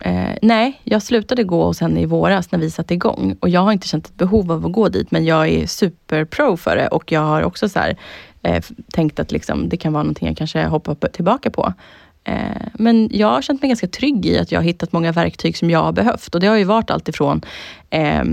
[0.00, 3.36] Eh, nej, jag slutade gå hos henne i våras när vi satte igång.
[3.40, 6.56] Och jag har inte känt ett behov av att gå dit, men jag är superpro
[6.56, 6.88] för det.
[6.88, 7.96] Och jag har också så här,
[8.42, 11.72] eh, tänkt att liksom, det kan vara någonting jag kanske hoppar tillbaka på.
[12.28, 15.56] Eh, men jag har känt mig ganska trygg i att jag har hittat många verktyg
[15.56, 16.34] som jag har behövt.
[16.34, 17.42] Och det har ju varit allt ifrån
[17.90, 18.24] eh,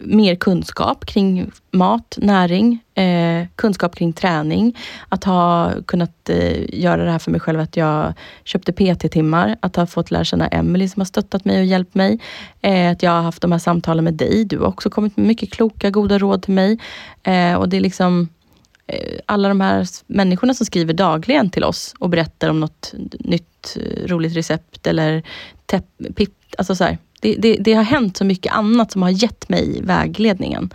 [0.00, 4.78] mer kunskap kring mat, näring, eh, kunskap kring träning.
[5.08, 8.14] Att ha kunnat eh, göra det här för mig själv, att jag
[8.44, 9.56] köpte PT-timmar.
[9.60, 12.18] Att ha fått lära känna Emily som har stöttat mig och hjälpt mig.
[12.60, 14.44] Eh, att jag har haft de här samtalen med dig.
[14.44, 16.78] Du har också kommit med mycket kloka, goda råd till mig.
[17.22, 18.28] Eh, och det är liksom
[18.86, 23.76] Eh, alla de här människorna som skriver dagligen till oss och berättar om något nytt
[23.80, 25.22] eh, roligt recept eller
[26.14, 29.48] pip, alltså så här, det, det, det, har hänt så mycket annat som har gett
[29.48, 30.70] mig vägledningen.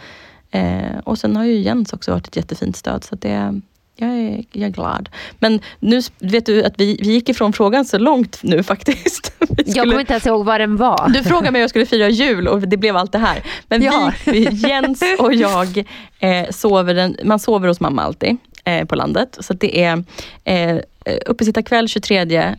[0.52, 3.04] Eh, och sen har ju Jens också varit ett jättefint stöd.
[3.04, 3.62] Så det,
[3.98, 5.10] jag är, jag är glad.
[5.40, 9.26] Men nu vet du att vi, vi gick ifrån frågan så långt nu faktiskt.
[9.26, 11.10] Skulle, jag kommer inte ens ihåg vad den var.
[11.10, 13.44] Du frågade mig om jag skulle fira jul och det blev allt det här.
[13.68, 14.14] Men ja.
[14.26, 15.78] vi, Jens och jag
[16.20, 19.38] eh, sover, den, man sover hos mamma alltid eh, på landet.
[19.40, 20.04] Så det är
[20.44, 20.78] eh,
[21.26, 22.56] uppesittarkväll 23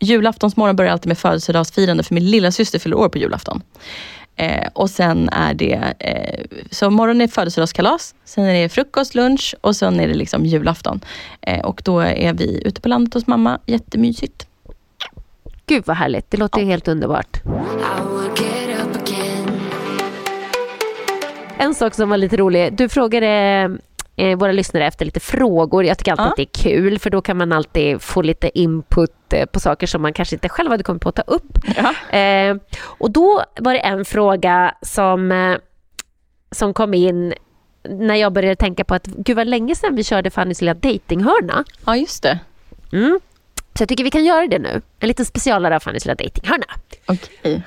[0.00, 3.62] Julaftonsmorgon börjar alltid med födelsedagsfirande för min lilla syster fyller år på julafton.
[4.40, 9.54] Eh, och sen är det, eh, så morgonen är födelsedagskalas, sen är det frukost, lunch
[9.60, 11.00] och sen är det liksom julafton.
[11.40, 14.46] Eh, och då är vi ute på landet hos mamma, jättemysigt.
[15.66, 16.66] Gud vad härligt, det låter ja.
[16.66, 17.42] helt underbart.
[21.58, 23.70] En sak som var lite rolig, du frågade
[24.20, 25.84] eh, våra lyssnare efter lite frågor.
[25.84, 26.30] Jag tycker alltid ja.
[26.30, 29.86] att det är kul för då kan man alltid få lite input eh, på saker
[29.86, 31.58] som man kanske inte själv hade kommit på att ta upp.
[31.76, 32.18] Ja.
[32.18, 35.56] Eh, och då var det en fråga som, eh,
[36.50, 37.34] som kom in
[37.88, 41.64] när jag började tänka på att gud vad länge sedan vi körde Fannys lilla datinghörna.
[41.86, 42.38] Ja, just det.
[42.92, 43.20] Mm.
[43.74, 44.82] Så jag tycker vi kan göra det nu.
[44.98, 46.66] En liten specialare av Fannys lilla datinghörna.
[47.06, 47.28] Okej.
[47.38, 47.60] Okay.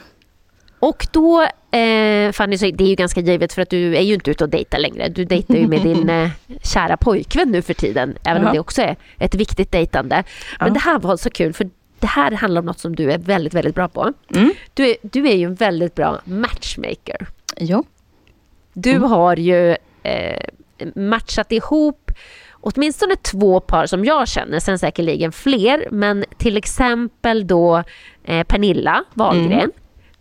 [0.83, 1.41] Och då,
[1.77, 4.43] eh, Fanny, så det är ju ganska givet för att du är ju inte ute
[4.43, 5.09] och dejtar längre.
[5.09, 6.29] Du dejtar ju med din eh,
[6.63, 8.49] kära pojkvän nu för tiden, även Jaha.
[8.49, 10.23] om det också är ett viktigt dejtande.
[10.59, 10.73] Men ja.
[10.73, 11.69] det här var så kul för
[11.99, 14.13] det här handlar om något som du är väldigt, väldigt bra på.
[14.35, 14.53] Mm.
[14.73, 17.27] Du, är, du är ju en väldigt bra matchmaker.
[17.57, 17.83] Jo.
[18.73, 19.03] Du mm.
[19.03, 20.43] har ju eh,
[20.95, 22.11] matchat ihop
[22.51, 27.83] åtminstone två par som jag känner, sen säkerligen fler, men till exempel då
[28.23, 29.71] eh, Pernilla Wahlgren mm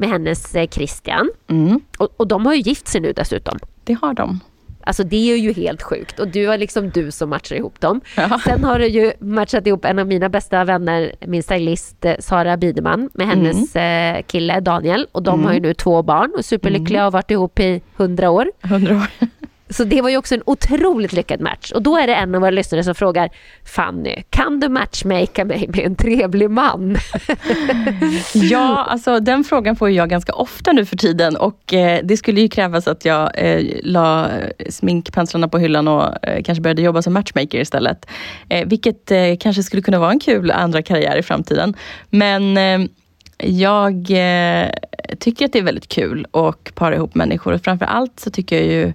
[0.03, 1.31] med hennes eh, Christian.
[1.51, 1.81] Mm.
[1.99, 3.59] Och, och de har ju gift sig nu dessutom.
[3.85, 4.41] Det har de.
[4.85, 8.01] Alltså det är ju helt sjukt och du har liksom du som matchar ihop dem.
[8.17, 8.41] Ja.
[8.45, 12.57] Sen har du ju matchat ihop en av mina bästa vänner, min stylist eh, Sara
[12.57, 14.17] Bideman med hennes mm.
[14.17, 15.47] Eh, kille Daniel och de mm.
[15.47, 18.47] har ju nu två barn och är superlyckliga och har varit ihop i hundra år.
[18.63, 19.27] 100 år.
[19.73, 21.73] Så det var ju också en otroligt lyckad match.
[21.73, 23.31] Och då är det en av våra lyssnare som frågar
[23.65, 26.97] Fanny, kan du matchmaka mig med en trevlig man?
[28.35, 32.41] ja, alltså den frågan får jag ganska ofta nu för tiden och eh, det skulle
[32.41, 34.31] ju krävas att jag eh, la
[34.69, 38.07] sminkpenslarna på hyllan och eh, kanske började jobba som matchmaker istället.
[38.49, 41.75] Eh, vilket eh, kanske skulle kunna vara en kul andra karriär i framtiden.
[42.11, 42.89] Men eh,
[43.39, 44.71] jag eh,
[45.19, 48.57] tycker att det är väldigt kul att para ihop människor och framför allt så tycker
[48.57, 48.93] jag ju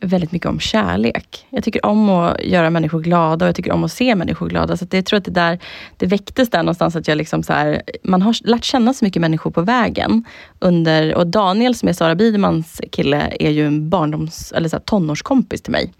[0.00, 1.46] väldigt mycket om kärlek.
[1.50, 4.76] Jag tycker om att göra människor glada och jag tycker om att se människor glada.
[4.76, 5.58] Så det, jag tror att det, där,
[5.96, 9.20] det väcktes där någonstans att jag liksom så här, man har lärt känna så mycket
[9.20, 10.24] människor på vägen.
[10.58, 14.82] Under, och Daniel som är Sara Bidemans kille är ju en barndoms, eller så här,
[14.82, 15.92] tonårskompis till mig.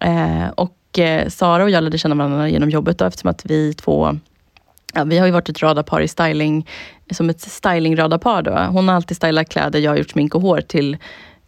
[0.00, 3.74] Eh, och eh, Sara och jag lärde känna varandra genom jobbet då, eftersom att vi
[3.74, 4.18] två
[4.94, 6.68] Ja, vi har ju varit ett radarpar i styling,
[7.10, 8.66] som ett styling-radarpar.
[8.66, 10.96] Hon har alltid stylat kläder, jag har gjort smink och hår till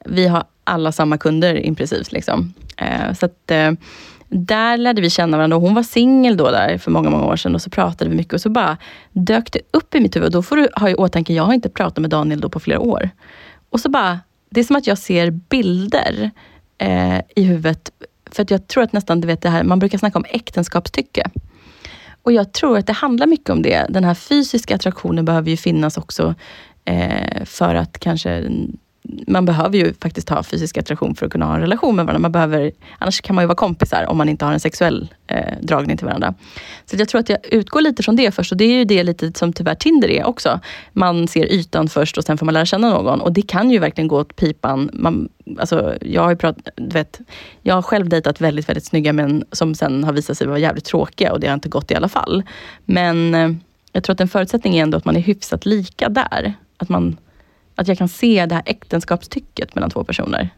[0.05, 2.13] vi har alla samma kunder i princip.
[2.13, 2.55] Liksom.
[2.77, 3.73] Eh, så att, eh,
[4.29, 7.37] där lärde vi känna varandra och hon var singel då där för många, många år
[7.37, 8.77] sedan och så pratade vi mycket och så bara
[9.13, 10.27] dök det upp i mitt huvud.
[10.27, 12.61] Och då får du ha i åtanke, jag har inte pratat med Daniel då på
[12.61, 13.11] flera år.
[13.71, 16.31] Och så bara, det är som att jag ser bilder
[16.79, 17.91] eh, i huvudet.
[18.31, 21.31] För att jag tror att nästan, du vet det här, man brukar snacka om äktenskapstycke.
[22.23, 23.87] Och jag tror att det handlar mycket om det.
[23.89, 26.35] Den här fysiska attraktionen behöver ju finnas också
[26.85, 28.51] eh, för att kanske
[29.27, 32.21] man behöver ju faktiskt ha fysisk attraktion för att kunna ha en relation med varandra.
[32.21, 35.55] Man behöver, annars kan man ju vara kompisar om man inte har en sexuell eh,
[35.61, 36.35] dragning till varandra.
[36.87, 39.03] Så jag tror att jag utgår lite från det först och det är ju det
[39.03, 40.61] lite som tyvärr Tinder är också.
[40.93, 43.79] Man ser ytan först och sen får man lära känna någon och det kan ju
[43.79, 44.91] verkligen gå åt pipan.
[44.93, 45.29] Man,
[45.59, 47.21] alltså, jag har ju pratat, du vet,
[47.63, 50.85] jag har själv dejtat väldigt, väldigt snygga män som sen har visat sig vara jävligt
[50.85, 52.43] tråkiga och det har inte gått i alla fall.
[52.85, 53.51] Men eh,
[53.93, 56.55] jag tror att en förutsättning är ändå att man är hyfsat lika där.
[56.77, 57.17] Att man
[57.75, 60.51] att jag kan se det här äktenskapstycket mellan två personer.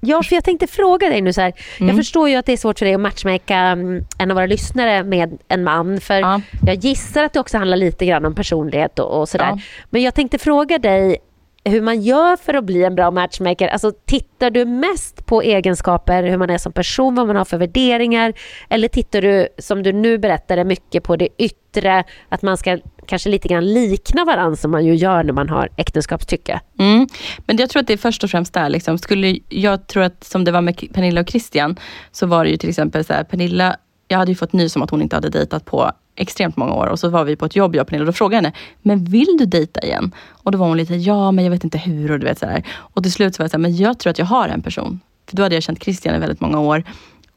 [0.00, 1.52] Ja, för jag tänkte fråga dig nu så här.
[1.78, 1.88] Mm.
[1.88, 4.46] Jag förstår ju att det är svårt för dig att matchmaka mm, en av våra
[4.46, 6.00] lyssnare med en man.
[6.00, 6.40] För Ja.
[6.66, 9.46] jag gissar att det också handlar lite grann om personlighet och, och sådär.
[9.46, 9.58] Ja.
[9.90, 11.16] Men jag tänkte fråga dig
[11.64, 13.68] hur man gör för att bli en bra matchmaker.
[13.68, 17.58] Alltså tittar du mest på egenskaper, hur man är som person, vad man har för
[17.58, 18.32] värderingar?
[18.68, 23.28] Eller tittar du, som du nu berättade, mycket på det yttre, att man ska kanske
[23.28, 26.60] lite grann likna varandra som man ju gör när man har äktenskapstycke?
[26.78, 27.06] Mm.
[27.46, 28.68] Men jag tror att det är först och främst där.
[28.68, 28.98] Liksom.
[28.98, 31.76] Skulle, jag tror att som det var med Pernilla och Christian,
[32.12, 33.76] så var det ju till exempel så här, Pernilla,
[34.08, 36.86] jag hade ju fått nys om att hon inte hade dejtat på extremt många år
[36.86, 38.56] och så var vi på ett jobb, jag och Pernilla, och då frågade jag henne,
[38.82, 40.14] men vill du dejta igen?
[40.30, 42.62] Och då var hon lite, ja men jag vet inte hur och du vet sådär.
[42.76, 45.00] Och till slut så var jag såhär, men jag tror att jag har en person.
[45.26, 46.84] För då hade jag känt Christian i väldigt många år.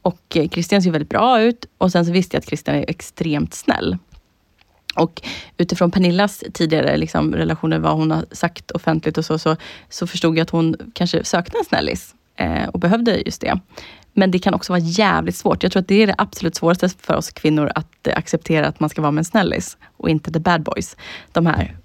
[0.02, 2.86] Och eh, Christian ser väldigt bra ut och sen så visste jag att Christian är
[2.88, 3.98] extremt snäll.
[4.96, 5.22] Och
[5.58, 9.56] utifrån Pernillas tidigare liksom, relationer, vad hon har sagt offentligt och så, så,
[9.90, 13.60] så förstod jag att hon kanske sökte en snällis eh, och behövde just det.
[14.14, 15.64] Men det kan också vara jävligt svårt.
[15.64, 18.80] Jag tror att det är det absolut svåraste för oss kvinnor att eh, acceptera att
[18.80, 20.97] man ska vara med en snällis och inte the bad boys.
[21.32, 21.78] De här.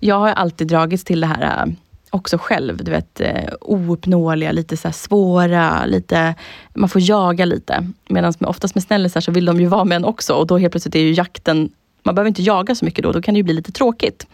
[0.00, 1.72] Jag har alltid dragits till det här eh,
[2.10, 2.84] också själv.
[2.84, 6.34] Du vet, eh, ouppnåeliga, lite så här svåra, lite,
[6.74, 7.90] man får jaga lite.
[8.08, 10.58] Medan med, oftast med snällisar så vill de ju vara med en också och då
[10.58, 11.70] helt plötsligt är ju jakten
[12.02, 14.26] man behöver inte jaga så mycket då, då kan det ju bli lite tråkigt.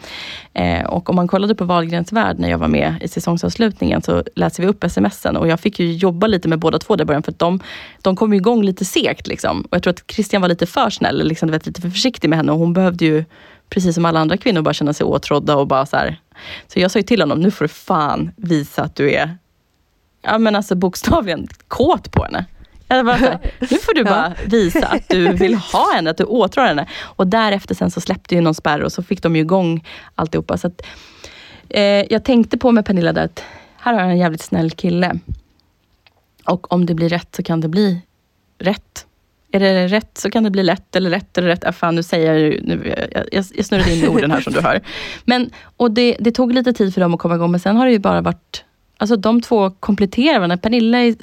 [0.52, 4.24] Eh, och om man kollade på Wahlgrens värld när jag var med i säsongsavslutningen så
[4.34, 7.06] läste vi upp smsen och jag fick ju jobba lite med båda två där i
[7.06, 7.60] början för att de,
[8.02, 9.26] de kom igång lite segt.
[9.26, 9.60] Liksom.
[9.60, 12.36] Och jag tror att Christian var lite för snäll, liksom, vet, lite för försiktig med
[12.36, 13.24] henne och hon behövde ju
[13.68, 16.20] precis som alla andra kvinnor bara känna sig åtrådda och bara så här.
[16.66, 19.38] Så jag sa ju till honom, nu får du fan visa att du är,
[20.22, 22.44] ja men alltså bokstavligen kåt på henne.
[22.89, 26.24] Jag bara här, nu får du bara visa att du vill ha henne, att du
[26.24, 26.86] åtrår henne.
[27.01, 29.84] Och därefter sen så släppte ju någon spärr och så fick de ju igång
[30.14, 30.59] alltihopa.
[30.59, 30.82] Så att,
[31.68, 33.45] eh, jag tänkte på med Pernilla där att
[33.76, 35.18] här har jag en jävligt snäll kille.
[36.45, 38.01] Och om det blir rätt så kan det bli
[38.59, 39.07] rätt.
[39.53, 41.64] Är det rätt så kan det bli lätt, eller rätt eller rätt.
[41.64, 44.53] Ah, fan, nu säger jag nu, jag, jag, jag snurrade in i orden här som
[44.53, 44.80] du hör.
[45.24, 47.86] Men, och det, det tog lite tid för dem att komma igång, men sen har
[47.86, 48.64] det ju bara varit
[49.01, 50.57] Alltså de två kompletterar varandra.
[50.57, 51.14] Pernilla är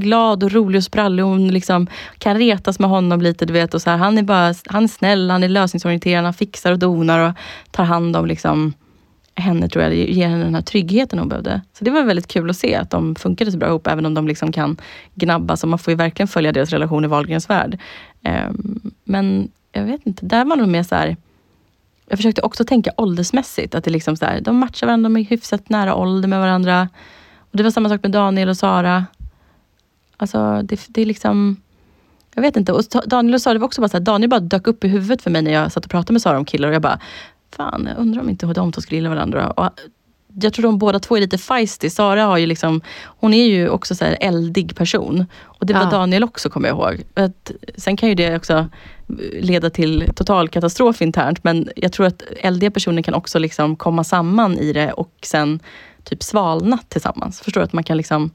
[0.00, 1.22] glad och rolig och sprallig.
[1.22, 1.86] Hon liksom
[2.18, 3.46] kan retas med honom lite.
[3.46, 3.96] Du vet, och så här.
[3.96, 7.34] Han är bara han är snäll, han är lösningsorienterad, han fixar och donar och
[7.70, 8.72] tar hand om liksom,
[9.34, 9.92] henne, tror jag.
[9.92, 11.60] Det ger henne den här tryggheten hon behövde.
[11.78, 14.14] Så det var väldigt kul att se att de funkade så bra ihop, även om
[14.14, 14.76] de liksom kan
[15.14, 15.62] gnabbas.
[15.62, 17.78] Och man får ju verkligen följa deras relation i Wahlgrens värld.
[18.22, 21.16] Ehm, men jag vet inte, där var de mer så här,
[22.08, 23.74] jag försökte också tänka åldersmässigt.
[23.74, 26.88] Att det liksom så här, de matchar varandra, de är hyfsat nära ålder med varandra.
[27.54, 29.06] Och Det var samma sak med Daniel och Sara.
[30.16, 31.56] Alltså det, det är liksom...
[32.34, 32.72] Jag vet inte.
[32.72, 34.88] Och Daniel och Sara, det var också bara så här, Daniel bara dök upp i
[34.88, 36.68] huvudet för mig när jag satt och pratade med Sara om killar.
[36.68, 36.98] Och jag bara,
[37.56, 39.50] fan, jag undrar om inte de två skulle gilla varandra.
[39.50, 39.70] Och
[40.40, 41.90] jag tror de båda två är lite feisty.
[41.90, 45.26] Sara har ju liksom, hon är ju också så här eldig person.
[45.42, 45.90] Och det var Ja.
[45.90, 47.02] Daniel också, kommer jag ihåg.
[47.14, 48.68] Att, sen kan ju det också
[49.32, 51.44] leda till total katastrof internt.
[51.44, 55.60] Men jag tror att eldiga personer kan också liksom komma samman i det och sen
[56.04, 57.40] typ svalna tillsammans.
[57.40, 57.64] Förstår du?
[57.64, 58.30] Att man kan liksom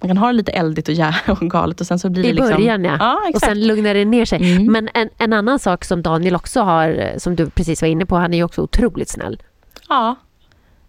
[0.00, 0.94] man kan ha det lite eldigt och,
[1.42, 2.50] och galet och sen så blir I det liksom...
[2.56, 2.96] början ja.
[3.00, 4.52] ja och sen lugnar det ner sig.
[4.52, 4.72] Mm.
[4.72, 8.06] Men en, en annan sak som Daniel också har, eh, som du precis var inne
[8.06, 9.42] på, han är ju också otroligt snäll.
[9.88, 10.16] Ja,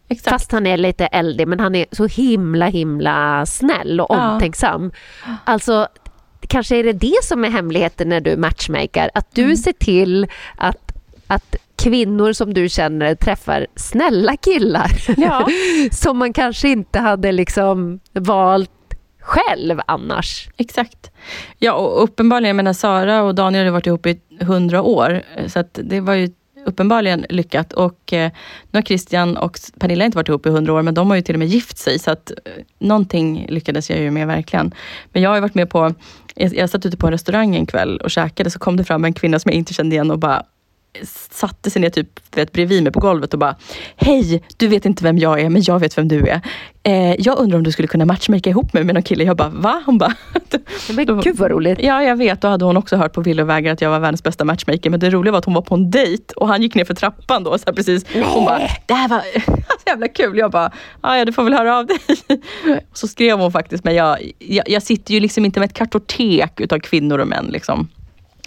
[0.07, 0.30] exakt.
[0.30, 4.32] Fast han är lite eldig, men han är så himla himla snäll och Ja.
[4.34, 4.91] omtänksam.
[5.43, 5.88] Alltså,
[6.47, 9.49] kanske är det det som är hemligheten när du matchmakar, att Mm.
[9.49, 10.27] du ser till
[10.57, 10.89] att
[11.80, 15.47] kvinnor som du känner träffar snälla killar Ja.
[15.91, 18.71] som man kanske inte hade liksom valt
[19.21, 20.49] själv annars.
[20.57, 21.11] Exakt.
[21.57, 25.63] Ja, och uppenbarligen, jag menar Sara och Daniel har varit ihop i hundra år, så
[25.73, 26.30] det var ju
[26.65, 27.73] uppenbarligen lyckat.
[27.73, 28.32] Och eh,
[28.71, 31.21] nu har Christian och Pernilla inte varit ihop i hundra år, men de har ju
[31.21, 32.38] till och med gift sig, så att eh,
[32.80, 34.73] någonting lyckades jag ju med verkligen.
[35.13, 35.93] Men jag har varit med på,
[36.36, 39.05] jag, jag satt ute på en restaurang en kväll och käkade, så kom det fram
[39.05, 40.43] en kvinna som jag inte kände igen och bara
[41.32, 43.56] satte sig ner typ vet, bredvid mig på golvet och bara
[43.96, 46.42] Hej, du vet inte vem jag är men jag vet vem du är.
[46.84, 49.24] Eh, jag undrar om du skulle kunna matchmaka ihop mig med någon kille.
[49.24, 49.84] Jag bara va?
[49.86, 50.14] Hon bara
[50.96, 51.80] Men gud vad roligt.
[51.82, 54.46] Ja jag vet, då hade hon också hört på Villovägar att jag var världens bästa
[54.46, 54.90] matchmaker.
[54.90, 56.94] Men det roliga var att hon var på en dejt och han gick ner för
[56.94, 57.58] trappan då.
[57.58, 58.06] Så här precis.
[58.14, 60.38] Hon bara, det här var så jävla kul.
[60.38, 60.72] Jag bara,
[61.02, 61.98] ja du får väl höra av dig.
[62.94, 66.60] Så skrev hon faktiskt, men jag, jag, jag sitter ju liksom inte med ett kartotek
[66.60, 67.46] utav kvinnor och män.
[67.46, 67.90] Liksom.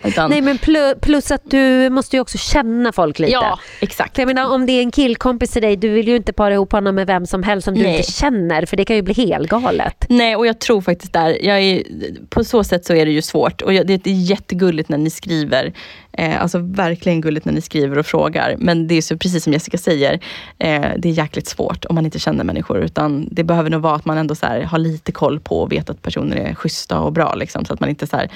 [0.05, 0.59] Utan, Nej men
[1.01, 3.33] plus, att du måste ju också känna folk lite.
[3.33, 4.15] Ja, exakt.
[4.15, 6.55] För jag menar om det är en killkompis till dig, du vill ju inte para
[6.55, 7.97] ihop honom med vem som helst som du Nej.
[7.97, 10.07] inte känner för det kan ju bli helt galet.
[10.09, 11.83] Nej, och jag tror faktiskt där, jag är,
[12.29, 13.63] på så sätt så är det ju svårt.
[13.63, 15.73] Och jag, det är jättegulligt när ni skriver.
[16.13, 18.57] Eh, alltså verkligen gulligt när ni skriver och frågar.
[18.59, 20.21] Men det är så, precis som Jessica säger,
[20.59, 22.79] eh, det är jäkligt svårt om man inte känner människor.
[22.79, 25.73] Utan det behöver nog vara att man ändå så här, har lite koll på och
[25.73, 27.35] vet att personer är schyssta och bra.
[27.35, 28.31] Liksom, så att man inte så här,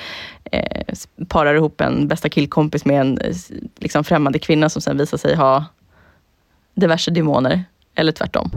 [0.45, 0.95] eh,
[1.29, 3.37] parar ihop en bästa killkompis med en eh,
[3.79, 5.65] liksom, främmande kvinna som sen visar sig ha
[6.75, 7.65] diverse demoner.
[7.95, 8.51] Eller tvärtom.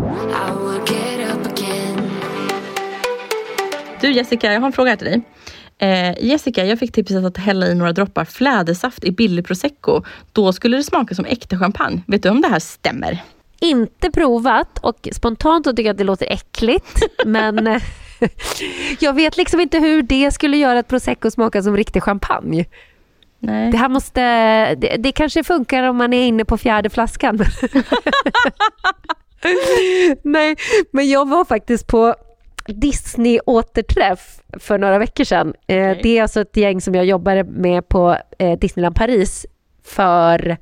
[4.02, 5.22] Du Jessica, jag har en fråga till dig.
[5.80, 10.04] Eh, Jessica, jag fick tipset att hälla i några droppar flädersaft i billig prosecco.
[10.32, 12.02] Då skulle det smaka som äkta champagne.
[12.08, 13.24] Vet du om det här stämmer?
[13.62, 17.82] Inte provat och spontant så tycker jag att det låter äckligt men eh,
[19.00, 22.66] jag vet liksom inte hur det skulle göra att prosecco smakar som riktig champagne.
[23.40, 23.72] Nej.
[23.72, 24.22] Det här måste,
[24.76, 27.40] det, det kanske funkar om man är inne på fjärde flaskan.
[30.24, 30.56] Nej,
[30.92, 32.16] men jag var faktiskt på
[32.68, 35.54] Disney-återträff för några veckor sedan.
[35.68, 39.46] Eh, Det är alltså ett gäng som jag jobbade med på eh, Disneyland Paris
[39.84, 40.58] för,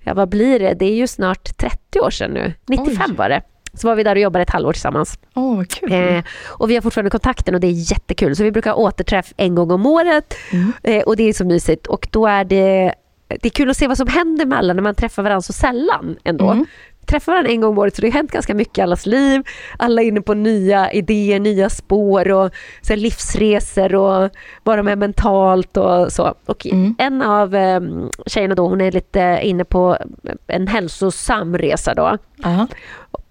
[0.00, 3.16] ja vad blir det, det är ju snart 30 år sedan nu, 95 Oj.
[3.16, 3.42] var det.
[3.74, 5.18] Så var vi där och jobbade ett halvår tillsammans.
[5.34, 5.92] Åh, vad kul.
[5.92, 8.36] Eh, och vi har fortfarande kontakten och det är jättekul.
[8.36, 10.34] Så vi brukar återträff en gång om året
[10.82, 11.86] eh, och det är så mysigt.
[11.86, 12.94] Och då är det,
[13.28, 15.52] det är kul att se vad som händer med alla när man träffar varandra så
[15.52, 16.50] sällan ändå.
[16.50, 16.66] Mm.
[17.06, 19.42] Träffar varandra en gång om året så det har hänt ganska mycket i allas liv.
[19.78, 22.50] Alla är inne på nya idéer, nya spår och
[22.82, 24.30] så livsresor och
[24.64, 26.34] vad de är mentalt och så.
[26.46, 26.94] Och Mm.
[26.98, 27.80] en av eh,
[28.26, 29.98] tjejerna då, hon är lite inne på
[30.46, 32.18] en hälsosam resa då.
[32.36, 32.66] Ja.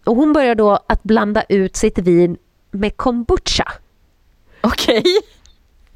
[0.05, 2.37] Och hon börjar då att blanda ut sitt vin
[2.71, 3.71] med kombucha.
[4.61, 5.03] Okej.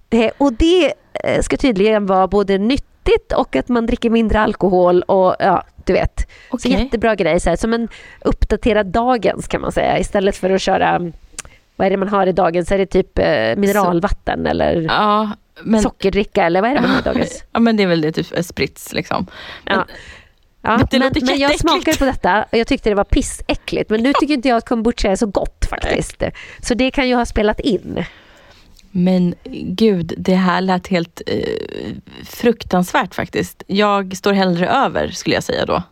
[0.09, 5.01] Eh, och det eh, ska tydligen vara både nyttigt och att man dricker mindre alkohol
[5.01, 6.19] och ja, du vet.
[6.19, 6.71] Så Okej.
[6.71, 7.87] jättebra grej, så här, som en
[8.21, 9.99] uppdaterad dagens kan man säga.
[9.99, 11.11] Istället för att köra,
[11.75, 12.71] vad är det man har i dagens?
[12.71, 15.29] Är det typ eh, mineralvatten eller Ja,
[15.63, 17.43] men, sockerdricka eller vad är det man har i dagens?
[17.51, 19.27] ja, men det är väl det, typ eh, sprits liksom.
[19.65, 19.85] Men, Ja.
[20.67, 23.89] Ja, Men men, jag smakade på detta och jag tyckte det var pissäckligt.
[23.89, 26.23] Men nu tycker inte jag att kombucha är så gott faktiskt.
[26.61, 28.05] Så det kan ju ha spelat in.
[28.97, 31.93] Men gud, det här lät helt eh,
[32.25, 33.63] fruktansvärt faktiskt.
[33.67, 35.83] Jag står hellre över skulle jag säga då.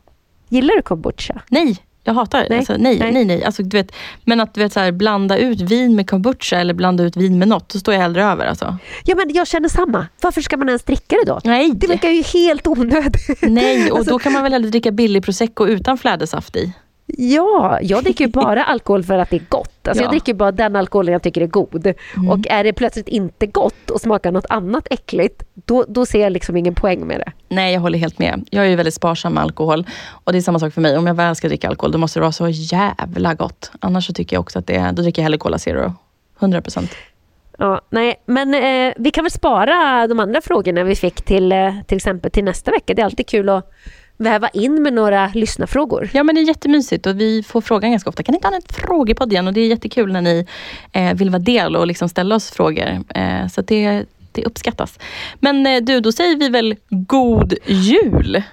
[0.49, 1.41] Gillar du kombucha?
[1.49, 2.45] Nej, jag hatar det.
[2.49, 3.11] Nej, Alltså, nej, nej.
[3.11, 3.43] nej, nej.
[3.43, 3.91] Alltså, du vet,
[4.23, 7.39] men att du vet, så här, blanda ut vin med kombucha eller blanda ut vin
[7.39, 8.45] med något, då står jag hellre över.
[8.45, 8.77] Alltså.
[9.05, 10.07] Ja men jag känner samma.
[10.21, 11.39] Varför ska man ens dricka det då?
[11.43, 13.27] Nej, Det verkar ju helt onödigt.
[13.41, 16.73] nej, och Alltså- då kan man väl hellre dricka billig prosecco utan flädersaft i.
[17.05, 19.87] Ja, jag dricker ju bara alkohol för att det är gott.
[19.87, 20.05] Alltså Ja.
[20.05, 21.87] Jag dricker bara den alkoholen jag tycker är god.
[22.31, 26.31] Och är det plötsligt inte gott och smakar något annat äckligt, då, då ser jag
[26.31, 27.31] liksom ingen poäng med det.
[27.49, 28.47] Nej, jag håller helt med.
[28.51, 29.85] Jag är ju väldigt sparsam med alkohol.
[30.23, 30.97] Och det är samma sak för mig.
[30.97, 33.71] Om jag väl ska dricka alkohol, då måste det vara så jävla gott.
[33.79, 35.93] Annars så tycker jag också att det, då dricker jag hellre Cola Zero.
[36.39, 36.91] 100 procent.
[37.57, 41.73] Ja, nej, men eh, vi kan väl spara de andra frågorna vi fick till, eh,
[41.87, 42.93] till exempel till nästa vecka.
[42.93, 43.71] Det är alltid kul att
[44.23, 46.09] väva in med några lyssnarfrågor.
[46.13, 48.23] Ja men det är jättemysigt och vi får frågan ganska ofta.
[48.23, 49.47] Kan ni inte ha en frågepodd igen?
[49.47, 50.47] Och det är jättekul när ni
[50.91, 53.03] eh, vill vara del och liksom ställa oss frågor.
[53.15, 54.99] Eh, så att det, det uppskattas.
[55.39, 58.43] Men eh, du, då säger vi väl god jul?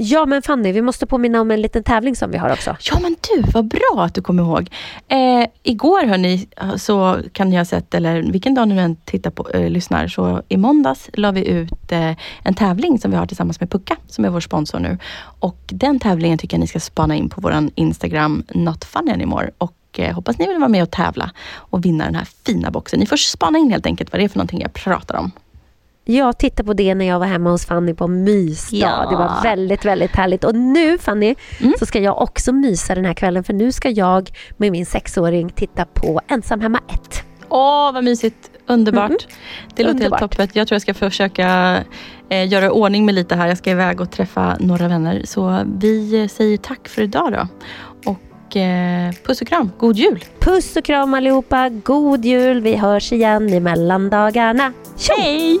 [0.00, 2.76] Ja, men Fanny, vi måste påminna om en liten tävling som vi har också.
[2.90, 4.70] Ja men du, vad bra att du kom ihåg.
[5.08, 9.50] Eh, igår hörni, så kan ni ha sett, eller vilken dag ni än tittar på,
[9.50, 13.60] eh, lyssnar, så i måndags la vi ut eh, en tävling som vi har tillsammans
[13.60, 14.98] med Pucka, som är vår sponsor nu.
[15.40, 19.50] Och den tävlingen tycker jag ni ska spana in på vår Instagram, Not Funny Anymore.
[19.58, 23.00] Och eh, hoppas ni vill vara med och tävla och vinna den här fina boxen.
[23.00, 25.32] Ni får spana in helt enkelt vad det är för någonting jag pratar om.
[26.10, 28.76] Jag tittade på det när jag var hemma hos Fanny på mysdag.
[28.76, 29.06] Ja.
[29.10, 30.44] Det var väldigt, väldigt härligt.
[30.44, 31.34] Och nu Fanny,
[31.78, 35.50] så ska jag också mysa den här kvällen för nu ska jag med min sexåring
[35.50, 37.22] titta på Ensam hemma 1.
[37.48, 38.50] Åh, vad mysigt.
[38.66, 39.10] Underbart.
[39.74, 40.20] Det låter Underbart.
[40.20, 40.48] helt toppen.
[40.52, 41.78] Jag tror jag ska försöka
[42.28, 43.46] eh, göra ordning med lite här.
[43.48, 45.22] Jag ska iväg och träffa några vänner.
[45.24, 47.48] Så vi eh, säger tack för idag då
[48.48, 49.70] och eh, puss och kram.
[49.78, 50.24] God jul!
[50.40, 51.68] Puss och kram allihopa.
[51.68, 52.60] God jul.
[52.60, 54.72] Vi hörs igen i mellandagarna.
[54.96, 55.14] Tjo!
[55.16, 55.60] Hej!